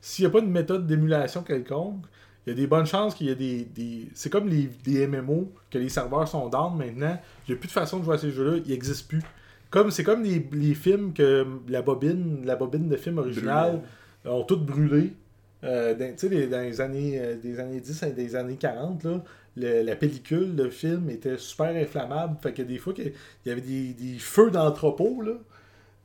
[0.00, 2.02] s'il n'y a pas une méthode d'émulation quelconque,
[2.46, 3.64] il y a des bonnes chances qu'il y ait des.
[3.66, 7.18] des- C'est comme les, des MMO, que les serveurs sont down maintenant.
[7.46, 9.22] Il n'y a plus de façon de jouer à ces jeux-là, ils n'existent plus.
[9.70, 13.80] Comme, c'est comme les, les films que la bobine, la bobine de film original
[14.24, 15.12] ont toutes brûlé.
[15.62, 18.56] Euh, dans, tu sais, les- dans les années, euh, des années 10 et des années
[18.56, 19.22] 40, là,
[19.56, 22.36] le- la pellicule, le film était super inflammable.
[22.42, 23.12] Fait que des fois, qu'il
[23.46, 25.32] y avait des, des feux d'entrepôt, là.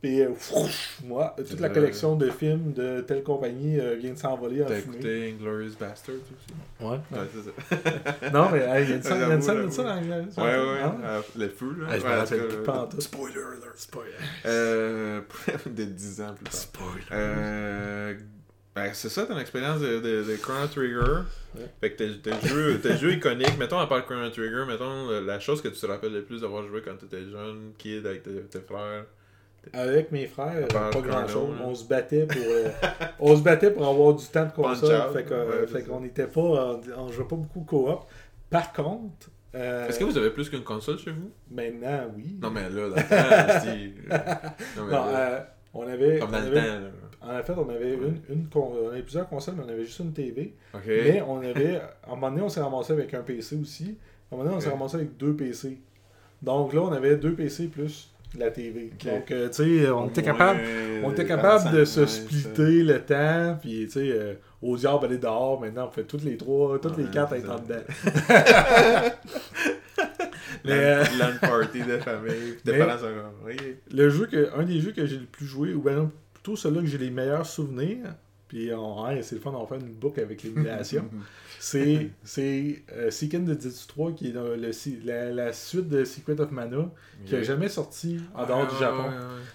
[0.02, 0.30] Puis, euh,
[1.04, 1.74] moi, toute la vrai.
[1.80, 4.96] collection de films de telle compagnie euh, vient de s'envoler en T'as fumée.
[4.98, 6.86] écouté Inglorious Bastard aussi?
[6.86, 7.00] Ouais.
[7.12, 7.41] Ouais, c'est
[8.22, 8.30] ça.
[8.34, 9.72] Non, mais hey, il y a une scène, il y a une scène de J'avoue,
[9.72, 10.08] ça dans le-
[10.68, 10.96] Ouais, ouais, hein?
[11.04, 11.88] euh, les feux, là.
[11.89, 13.02] Ah, je Ouais, rappelle plus cas, pas en euh, tout.
[13.02, 13.78] Spoiler alert.
[13.78, 14.12] Spoiler.
[14.46, 15.22] Euh,
[15.66, 16.54] de 10 ans plus tard.
[16.54, 17.02] Spoiler.
[17.12, 18.14] Euh,
[18.76, 21.22] ben, c'est ça ton expérience de, de, de Chrono Trigger.
[21.56, 21.62] Ouais.
[21.82, 25.39] Fait que tes, tes jeux, tes jeux iconiques, mettons à part Chrono Trigger, mettons la
[25.39, 28.41] chose que tu te rappelles le plus d'avoir joué quand t'étais jeune, kid, avec tes,
[28.41, 29.06] tes frères.
[29.74, 31.57] Avec mes frères, euh, pas Chrono, grand chose.
[31.59, 31.66] là.
[31.66, 32.70] On se battait pour euh,
[33.20, 35.13] on se battait pour avoir du temps de console.
[35.13, 36.41] Fait que, ouais, euh, qu'on n'était pas.
[36.41, 37.99] euh, On jouait pas beaucoup coop.
[38.49, 39.30] Par contre.
[39.55, 41.32] euh, Est-ce que vous avez plus qu'une console chez vous?
[41.49, 42.38] Maintenant, oui.
[42.41, 43.93] Non, mais là, dans le temps, si.
[44.78, 45.39] Non, mais Non, là, euh,
[45.74, 46.20] on avait.
[46.20, 46.89] comme on dans le avait- temps, là.
[47.39, 49.97] En fait, on avait, une, une con- on avait plusieurs consoles, mais on avait juste
[49.99, 50.53] une TV.
[50.76, 50.82] Ok.
[50.86, 51.78] Mais on avait.
[51.78, 53.97] À un moment donné, on s'est ramassé avec un PC aussi.
[54.32, 54.74] À un moment donné, on s'est Ok.
[54.74, 55.80] ramassé avec deux PC.
[56.43, 58.91] Donc là, on avait deux PC plus la TV.
[58.93, 59.05] Ok.
[59.11, 60.59] Donc, euh, tu sais, on Au était capable.
[61.03, 65.05] On était capable de 25, se splitter le temps, puis tu sais, euh, au diable
[65.05, 67.55] aller dehors, maintenant on fait toutes les trois, toutes les Ouais, quatre c'est être ça.
[67.55, 67.83] en dedans.
[68.27, 69.15] ça.
[70.65, 72.55] Mais, euh, Land, land party de famille.
[72.65, 72.97] Mais- parents.
[73.45, 73.55] Oui.
[73.93, 76.81] Le jeu que, un des jeux que j'ai le plus joué, ou bien plutôt celui
[76.81, 78.15] que j'ai les meilleurs souvenirs,
[78.48, 81.06] puis on, ouais, c'est le fun, on fait une boucle avec l'émulation,
[81.60, 84.56] c'est c'est euh, Seeking de 3 qui est le,
[85.06, 86.89] la, la suite de Secret of Mana,
[87.26, 89.10] qui n'a jamais sorti en dehors du Japon.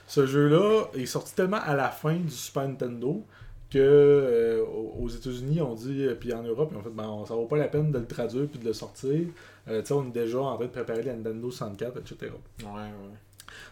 [0.06, 3.24] Ce jeu-là est sorti tellement à la fin du Super Nintendo
[3.70, 4.64] que euh,
[4.98, 7.56] aux États-Unis, on dit, euh, puis en Europe, ils ont fait, ben, ça vaut pas
[7.56, 9.28] la peine de le traduire puis de le sortir.
[9.68, 12.32] Euh, tu sais, on est déjà en train de préparer la Nintendo 64, etc.
[12.64, 13.16] Ouais, ouais.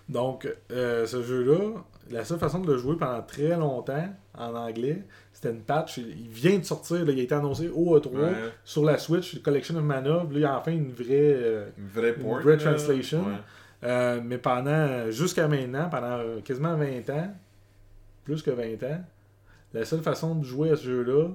[0.08, 5.02] Donc, euh, ce jeu-là, la seule façon de le jouer pendant très longtemps en anglais,
[5.32, 5.98] c'était une patch.
[5.98, 8.32] Il vient de sortir, là, il a été annoncé au E3 Ouais.
[8.64, 10.24] sur la Switch, Collection of Mana.
[10.30, 11.06] Il y a enfin une vraie.
[11.10, 13.20] euh, Une vraie Une vraie translation.
[13.20, 13.32] Ouais.
[13.84, 17.32] Euh, mais pendant, jusqu'à maintenant, pendant quasiment 20 ans,
[18.24, 19.04] plus que 20 ans,
[19.74, 21.28] la seule façon de jouer à ce jeu-là,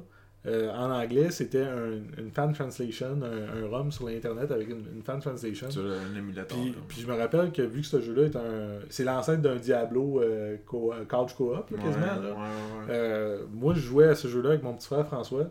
[0.46, 4.84] euh, en anglais, c'était un- une fan translation, un, un ROM sur l'internet avec une,
[4.96, 5.72] une fan translation.
[5.72, 6.58] Sur un émulateur.
[6.90, 8.80] Puis, je me rappelle que vu que ce jeu-là est un.
[8.90, 11.90] C'est l'ancêtre d'un Diablo euh, co- euh, couch co-op, quasiment.
[11.92, 12.20] ouais, là.
[12.22, 12.86] ouais, ouais.
[12.90, 15.50] Euh, moi, je jouais à ce jeu-là avec mon petit frère François.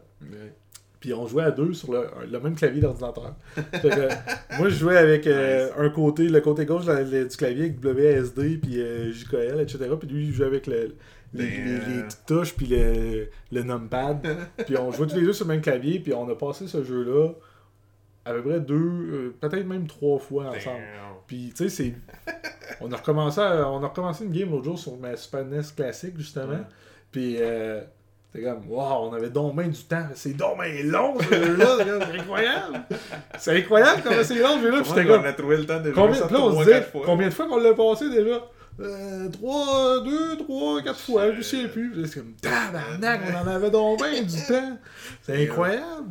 [1.01, 3.35] Puis on jouait à deux sur le, le même clavier d'ordinateur.
[4.59, 8.75] Moi, je jouais avec un côté, le côté gauche du clavier avec WSD, puis
[9.13, 9.79] JKL, etc.
[9.99, 10.95] Puis lui, il jouait avec le-
[11.35, 11.79] les, les- euh.
[11.97, 14.27] les petites touches, puis le, le numpad.
[14.67, 16.83] puis on jouait tous les deux sur le même clavier, puis on a passé ce
[16.85, 17.29] jeu-là
[18.25, 20.77] à peu près deux, euh, peut-être même trois fois ensemble.
[20.79, 21.17] Damn.
[21.27, 21.95] Puis, tu sais, c'est.
[22.81, 25.61] On a, recommencé à- on a recommencé une game l'autre jour sur ma Super NES
[25.75, 26.53] classique, justement.
[26.53, 26.59] Ouais.
[27.11, 27.81] Puis, euh,
[28.33, 30.07] c'était comme, waouh, on avait donc bien du temps.
[30.15, 31.67] C'est donc bien long, ce jeu-là.
[31.79, 32.81] C'est C'est incroyable.
[33.39, 34.81] C'est incroyable comment c'est long, ce jeu-là.
[34.83, 37.29] Puis, j'étais on comme, a trouvé le temps de jouer combien, là, on se combien
[37.29, 38.41] de fois qu'on l'a passé déjà?
[38.81, 41.93] Euh, 3, 2, 3, 4 fois, je sais plus.
[42.07, 44.79] C'est comme, tabarnak, on en avait donc bien du temps.
[45.23, 46.09] C'est incroyable.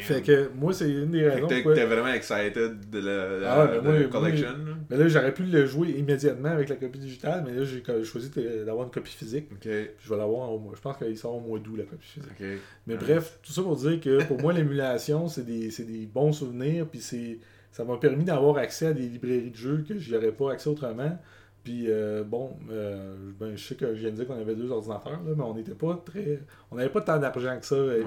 [0.00, 2.98] Fait que moi, c'est une des Fait raisons que t'es- pourquoi- t'es vraiment excited de
[3.00, 4.48] la, la- Ah de la collection.
[4.88, 8.30] Mais là, j'aurais pu le jouer immédiatement avec la copie digitale, mais là, j'ai choisi
[8.64, 9.48] d'avoir une copie physique.
[9.62, 10.72] Je vais l'avoir au mois.
[10.74, 12.60] Je pense qu'il sort au mois d'août, la copie physique.
[12.86, 12.98] Mais Ouais.
[13.00, 16.86] bref, tout ça pour dire que pour moi, l'émulation, c'est des, des bons souvenirs.
[16.90, 17.38] Puis c'est
[17.70, 21.18] ça m'a permis d'avoir accès à des librairies de jeux que j'aurais pas accès autrement.
[21.64, 24.70] Puis euh, bon, euh, ben, je sais que je viens de dire qu'on avait deux
[24.70, 26.40] ordinateurs, là, mais on n'était pas très.
[26.70, 27.74] On n'avait pas tant d'argent que ça.
[27.76, 28.02] Ouais.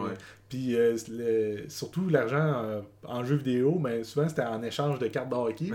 [0.47, 5.29] Puis euh, le- surtout l'argent en jeux vidéo, mais souvent c'était en échange de cartes
[5.29, 5.71] de hockey.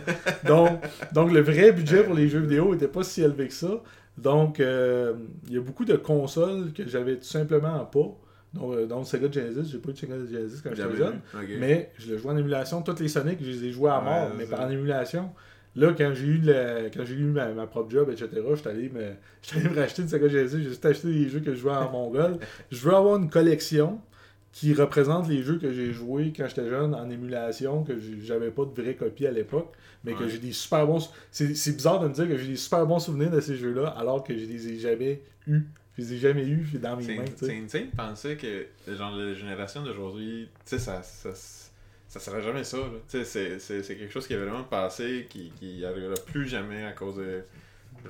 [0.46, 0.70] donc,
[1.12, 3.82] donc le vrai budget pour les jeux vidéo était pas si élevé que ça.
[4.16, 8.08] Donc il y a beaucoup de consoles que j'avais tout simplement pas.
[8.54, 11.20] Donc, donc Sega Genesis, j'ai pas eu de Sega Genesis quand j'étais jeune.
[11.34, 11.38] vu.
[11.54, 11.60] Ok.
[11.60, 12.80] Mais je le jouais en émulation.
[12.80, 15.30] Toutes les Sonic, je les ai joués à mort, mais en émulation.
[15.76, 16.40] Là, quand j'ai eu,
[16.94, 18.28] quand j'ai eu ma, ma propre job, etc.,
[18.64, 19.12] allé, me...
[19.42, 20.56] j'étais allé me racheter une Sega Genesis.
[20.62, 22.38] J'ai juste acheté des jeux que je jouais en mongol.
[22.70, 24.00] Je veux avoir une collection
[24.52, 28.50] qui représente les jeux que j'ai joués quand j'étais jeune en émulation, que j'ai- j'avais
[28.50, 29.70] pas de vraie copie à l'époque,
[30.02, 31.10] mais que j'ai des super bons.
[31.30, 33.88] C'est c'est bizarre de me dire que j'ai des super bons souvenirs de ces jeux-là,
[33.88, 35.60] alors que je les ai jamais eus.
[35.98, 37.24] Je les ai jamais eus dans mes mains.
[37.48, 38.66] c'est insane de penser que
[38.96, 41.70] genre, la génération d'aujourd'hui, tu sais, ça, ça, ça
[42.20, 42.78] sera jamais ça.
[42.78, 42.84] là.
[43.08, 46.46] Tu sais, c'est- c'est c'est quelque chose qui est vraiment passé, qui, qui arrivera plus
[46.48, 47.42] jamais à cause de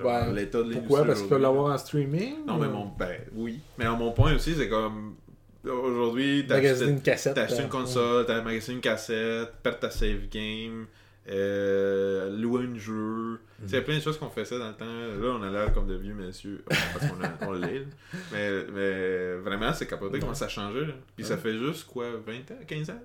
[0.02, 0.80] Ben, l'état de l'industrie.
[0.86, 2.86] Pourquoi Parce qu'ils peuvent l'avoir en streaming Non, mais mon.
[2.98, 3.60] Ben, oui.
[3.78, 5.16] Mais mon point aussi, c'est comme.
[5.64, 7.34] Aujourd'hui, t'as acheté, une cassette.
[7.34, 10.86] t'as acheté euh, une console, t'as magasiné une cassette, perdre ta save game,
[11.28, 13.40] euh, louer un jeu.
[13.72, 14.84] A plein de choses qu'on faisait dans le temps.
[14.84, 16.62] Là, on a l'air comme de vieux messieurs.
[16.68, 17.86] Parce qu'on on l'est.
[18.32, 20.82] Mais, mais vraiment, c'est capoté comment ça a changé.
[20.82, 20.92] là.
[21.16, 23.02] Puis ça fait juste quoi, 20 ans, 15 ans?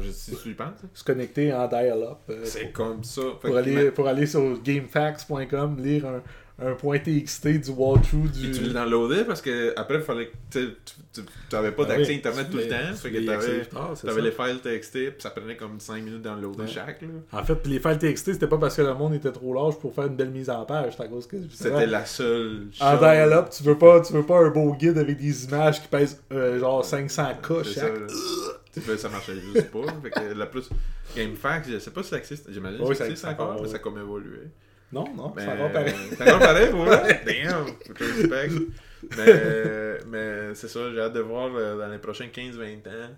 [0.00, 0.68] Je tu y penses.
[0.84, 0.88] hein.
[0.92, 3.22] se connecter en dial-up euh, C'est comme ça.
[3.40, 6.22] Fait pour, aller, pour aller sur gamefax.com, lire un,
[6.62, 8.50] un point .txt du walkthrough Puis du...
[8.52, 10.72] tu le downloadais parce que après il fallait que tu sais,
[11.12, 12.76] tu- tu avais pas Ah d'accès oui, internet tu tout le temps.
[12.90, 14.20] tu Fait que c'est t'avais ça.
[14.20, 16.66] les files TXT puis ça prenait comme 5 minutes downloader Ouais.
[16.68, 17.02] chaque.
[17.02, 17.08] Là.
[17.32, 19.78] En fait, puis les files TXT, c'était pas parce que le monde était trop large
[19.78, 20.94] pour faire une belle mise en page.
[21.50, 22.98] C'était la seule En chose.
[23.00, 26.22] dial-up, tu veux pas, tu veux pas un beau guide avec des images qui pèsent
[26.32, 27.92] euh, genre 500K C'est chaque.
[28.10, 28.60] ça.
[28.72, 29.80] Tu ça marchait juste pas.
[30.02, 30.68] Fait que la plus
[31.16, 32.52] GameFAQs, je sais pas si ça existe.
[32.52, 34.42] J'imagine que ça ça existe encore, mais ça a comme évolué.
[34.92, 35.44] Non, non, Mais...
[35.44, 35.94] c'est encore pareil.
[36.16, 37.22] C'est encore pareil pour vrai?
[37.24, 37.66] Damn!
[37.86, 38.54] Je respecte.
[39.16, 43.10] Mais, mais c'est ça, j'ai hâte de voir euh, dans les prochains 15-20 ans.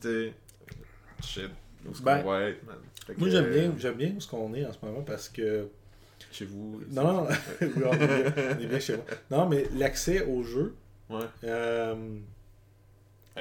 [0.00, 0.32] Tu sais,
[1.22, 1.50] shit,
[1.86, 2.76] où est-ce Ben, qu'on va être, man?
[3.06, 5.68] Que, Moi, j'aime bien, j'aime bien où ce qu'on est en ce moment parce que...
[6.32, 6.80] Chez vous.
[6.90, 7.26] Non, non,
[7.60, 9.04] oui, on, est bien, on est bien chez moi.
[9.30, 10.74] Non, mais l'accès au jeu...
[11.08, 11.20] Ouais.
[11.44, 11.94] Euh,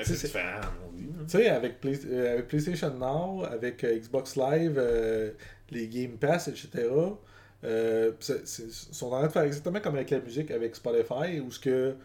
[0.03, 1.09] c'est- différent, mon dieu.
[1.27, 5.31] Tu sais, avec, Play- euh, avec PlayStation Now, avec Xbox Live, euh,
[5.71, 6.87] les Game Pass, etc.,
[7.63, 10.75] euh, c'est- c'est- ils sont en train de faire exactement comme avec la musique, avec
[10.75, 11.95] Spotify, où ce que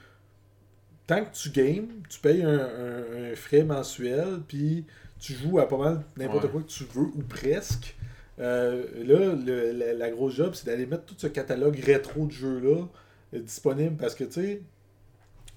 [1.07, 4.85] tant que tu games, tu payes un, un- un frais mensuel, puis
[5.19, 6.51] tu joues à pas mal n'importe Ouais.
[6.51, 7.97] quoi que tu veux, ou presque.
[8.41, 12.33] Euh, là, le- la, la grosse job, c'est d'aller mettre tout ce catalogue rétro de
[12.33, 12.89] jeux-là
[13.35, 14.63] euh, disponible, parce que, tu sais,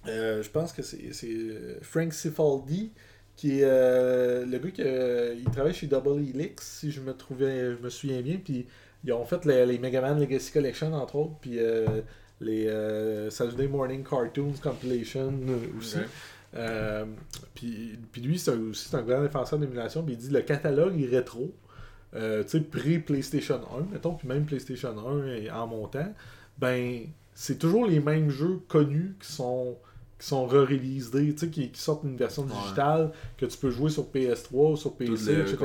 [0.06, 2.92] je pense que c'est c'est, Frank Cifaldi
[3.36, 4.82] qui est le gars qui
[5.42, 8.68] il travaille chez Double Helix si je me trouvais je me souviens bien puis
[9.04, 12.02] ils ont fait les, les Mega Man Legacy Collection entre autres puis euh,
[12.42, 15.98] les euh, Saturday Morning Cartoons Compilation euh, aussi.
[17.54, 21.08] Puis, puis lui c'est aussi un grand défenseur d'émulation puis il dit le catalogue est
[21.08, 21.54] rétro
[22.16, 26.14] euh, tu sais pré-PlayStation 1 mettons puis même PlayStation 1 est en montant
[26.58, 27.02] ben
[27.34, 29.78] c'est toujours les mêmes jeux connus qui sont
[30.20, 32.50] qui sont re-released, tu sais, qui, qui sortent une version Ouais.
[32.64, 35.58] digitale que tu peux jouer sur PS3 sur PC, les etc.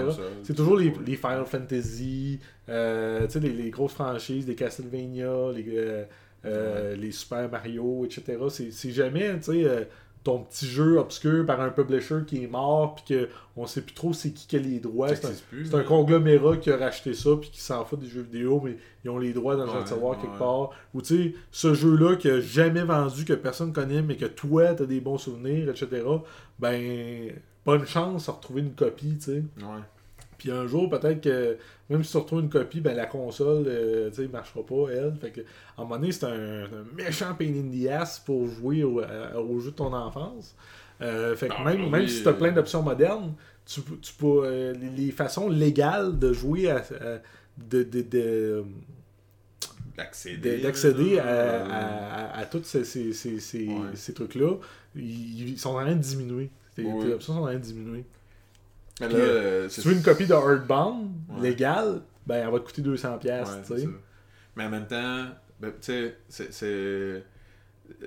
[0.42, 2.38] C'est toujours les, les Final Fantasy,
[2.68, 6.04] euh, tu sais, les, les grosses franchises, les Castlevania, les, euh,
[6.44, 8.36] euh, les Super Mario, etc.
[8.50, 9.88] C'est- jamais, tu sais,
[10.24, 13.94] ton petit jeu obscur par un publisher qui est mort, puis que on sait plus
[13.94, 15.14] trop c'est qui qui a les droits.
[15.14, 18.60] C'est un, un conglomérat qui a racheté ça, puis qui s'en fout des jeux vidéo,
[18.64, 20.70] mais ils ont les droits dans le Ouais, quelque part.
[20.94, 24.74] Ou tu sais, ce jeu-là qui a jamais vendu, que personne connaît, mais que toi,
[24.74, 26.04] t'as des bons souvenirs, etc.
[26.58, 27.32] Ben,
[27.64, 29.44] bonne chance à retrouver une copie, tu sais.
[29.58, 29.82] Ouais.
[30.42, 31.56] Puis un jour, peut-être que
[31.88, 35.14] même si tu retrouves une copie, ben la console, euh, tu sais, marchera pas, elle.
[35.20, 35.44] Fait que, à
[35.78, 39.38] un moment donné, c'est un, un méchant pain in the ass pour jouer au, à-
[39.40, 40.56] au jeu de ton enfance.
[41.00, 43.34] Euh, fait que Ah, même, si tu as euh, plein d'options modernes,
[43.64, 47.18] tu, peux- tu peux, euh, les, façons légales de jouer à, à-
[47.56, 48.64] de, de, de-
[49.96, 51.18] D'accéder.
[51.20, 51.76] à, euh, à,
[52.34, 53.74] à, à tous ces, ces, ces, ces, Ouais.
[53.94, 54.56] ces trucs-là,
[54.96, 56.50] ils, ils sont en train de diminuer.
[56.74, 58.04] Tes options sont en train de diminuer.
[59.00, 59.20] Mais là, euh,
[59.64, 61.48] euh, Si tu veux une copie de Earthbound Ouais.
[61.48, 63.84] légale, ben elle va te coûter 200$, Ouais, pièces tu c'est sais.
[63.86, 63.90] ça.
[64.56, 65.26] Mais en même temps,
[65.60, 67.24] ben, tu sais, c'est-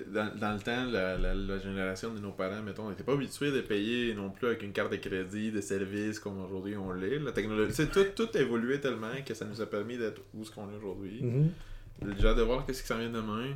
[0.07, 3.51] dans, dans le temps, la, la, la génération de nos parents, mettons, n'était pas habitués
[3.51, 7.19] de payer non plus avec une carte de crédit, de services comme aujourd'hui on l'est.
[7.19, 10.51] La technologie, tout, tout a évolué tellement que ça nous a permis d'être où ce
[10.51, 11.23] qu'on est aujourd'hui.
[12.19, 13.55] J'ai hâte de voir qu'est-ce qui s'en vient demain.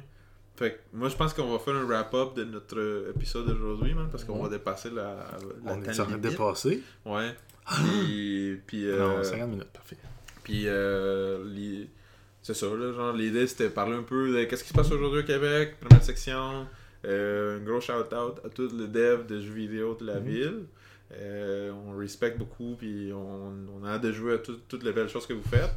[0.60, 4.10] Fait que moi, je pense qu'on va faire un wrap-up de notre épisode d'aujourd'hui, man,
[4.12, 4.44] parce qu'on Ouais.
[4.44, 5.16] va dépasser la,
[5.64, 6.84] la On est en train de dépasser.
[7.06, 7.34] Ouais.
[7.66, 9.96] Puis, puis, euh, Non, 50 minutes, parfait.
[10.44, 11.86] puis euh,
[12.42, 14.92] c'est ça, là, genre, l'idée c'était de parler un peu de qu'est-ce qui se passe
[14.92, 16.68] aujourd'hui au Québec, première section.
[17.06, 20.26] Euh, un gros shout-out à tous les devs de jeux vidéo de la Mhm.
[20.28, 20.60] ville.
[21.14, 24.92] Euh, on respecte beaucoup, puis on, on a hâte de jouer à tout- toutes les
[24.92, 25.76] belles choses que vous faites.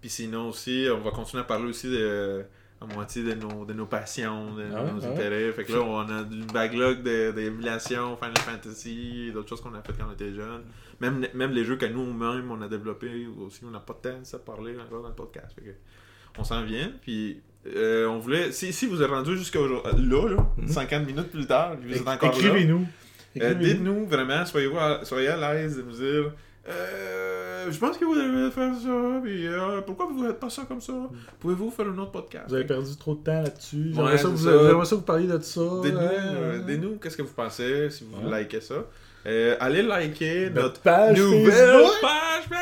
[0.00, 2.44] Puis sinon aussi, on va continuer à parler aussi de
[2.80, 5.50] à moitié de nos, de nos passions, de Ah nos ah intérêts.
[5.52, 9.80] Fait que là, on a une backlog de- d'émulation, Final Fantasy, d'autres choses qu'on a
[9.82, 10.62] faites quand on était jeunes.
[11.00, 14.18] Même, même les jeux que nous-mêmes, on a développés aussi, on n'a pas de temps
[14.32, 15.54] de parler encore dans le podcast.
[15.54, 15.70] Fait que
[16.38, 17.40] on s'en vient, puis
[17.74, 18.52] euh, on voulait...
[18.52, 20.68] Si, si vous êtes rendu jusqu'à aujourd'hui- là, là, Mhm.
[20.68, 22.80] 50 minutes plus tard, vous êtes encore là, Écrivez-nous.
[22.82, 23.60] euh, Écrivez-nous.
[23.64, 26.32] dites-nous vraiment, soyez, à, soyez à l'aise de nous dire
[26.68, 30.50] euh, Je pense que vous devez faire ça, puis euh, pourquoi vous ne faites pas
[30.50, 30.92] ça comme ça?
[31.40, 32.44] Pouvez-vous faire un autre podcast?
[32.48, 33.76] Vous avez perdu trop de temps là-dessus.
[33.76, 34.84] Ouais, J'aimerais ça, que c'est vous- ça.
[34.84, 35.60] ça vous parliez de ça.
[35.82, 38.42] Dites-nous, hein, euh, dites-nous qu'est-ce que vous pensez, si vous Ouais.
[38.42, 38.74] likez ça.
[39.26, 42.60] Euh, allez liker Notre notre page nouvelle Facebook page man!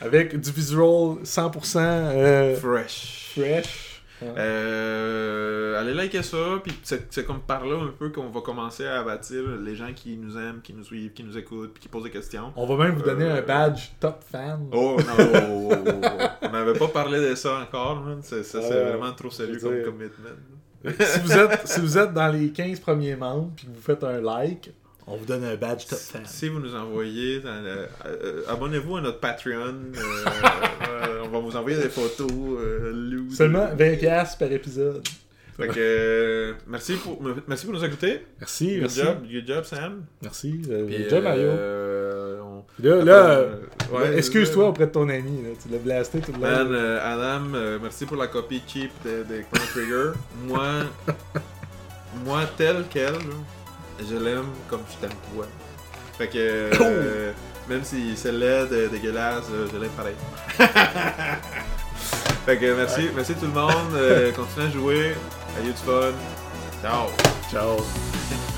[0.00, 3.32] avec du visual 100% euh, fresh.
[3.34, 4.02] fresh.
[4.22, 5.53] Euh,
[5.84, 9.42] allez liker ça, puis c'est comme par là un peu qu'on va commencer à bâtir
[9.62, 12.10] les gens qui nous aiment, qui nous suivent, qui nous écoutent, puis qui posent des
[12.10, 12.52] questions.
[12.56, 14.68] On va même vous donner Euh, un badge top fan.
[14.72, 16.26] Oh non, oh, oh, oh, oh.
[16.42, 18.18] on n'avait pas parlé de ça encore, man.
[18.22, 20.30] C'est ça, c'est Euh, vraiment trop sérieux comme dire- commitment.
[20.84, 24.04] si, vous êtes, si vous êtes dans les 15 premiers membres puis que vous faites
[24.04, 24.70] un like,
[25.06, 26.22] on vous donne un badge top fan.
[26.24, 27.86] Si vous nous envoyez, euh,
[28.48, 29.58] abonnez-vous à notre Patreon.
[29.94, 29.98] euh,
[30.88, 32.30] euh, on va vous envoyer des photos.
[32.30, 33.18] euh.
[33.30, 35.02] Seulement 20$ piastres par épisode.
[35.56, 38.26] Fait que, euh, merci, pour, merci pour nous écouter.
[38.40, 39.00] Merci, Good merci.
[39.02, 40.04] job, good job, Sam.
[40.22, 40.60] Merci.
[40.68, 41.42] euh, Puis, good job, Mario.
[41.42, 43.40] euh, on- Là, là,
[43.92, 45.42] ouais, excuse-toi auprès de ton ami.
[45.44, 45.50] Là.
[45.62, 46.98] Tu l'as blasté tout le Man, long.
[47.00, 50.18] Adam, merci pour la copie cheap de, de Chrono Trigger.
[50.48, 50.66] Moi,
[52.24, 53.14] moi tel quel,
[54.00, 55.46] je l'aime comme je t'aime toi.
[56.18, 57.30] Fait que, euh,
[57.68, 60.14] même si c'est laid, dégueulasse, je l'aime pareil.
[62.46, 63.70] fait que merci, merci tout le monde.
[63.94, 65.14] euh, continuez à jouer.
[65.58, 66.12] Ayez du fun.
[66.82, 67.08] Ciao.
[67.50, 68.53] Ciao.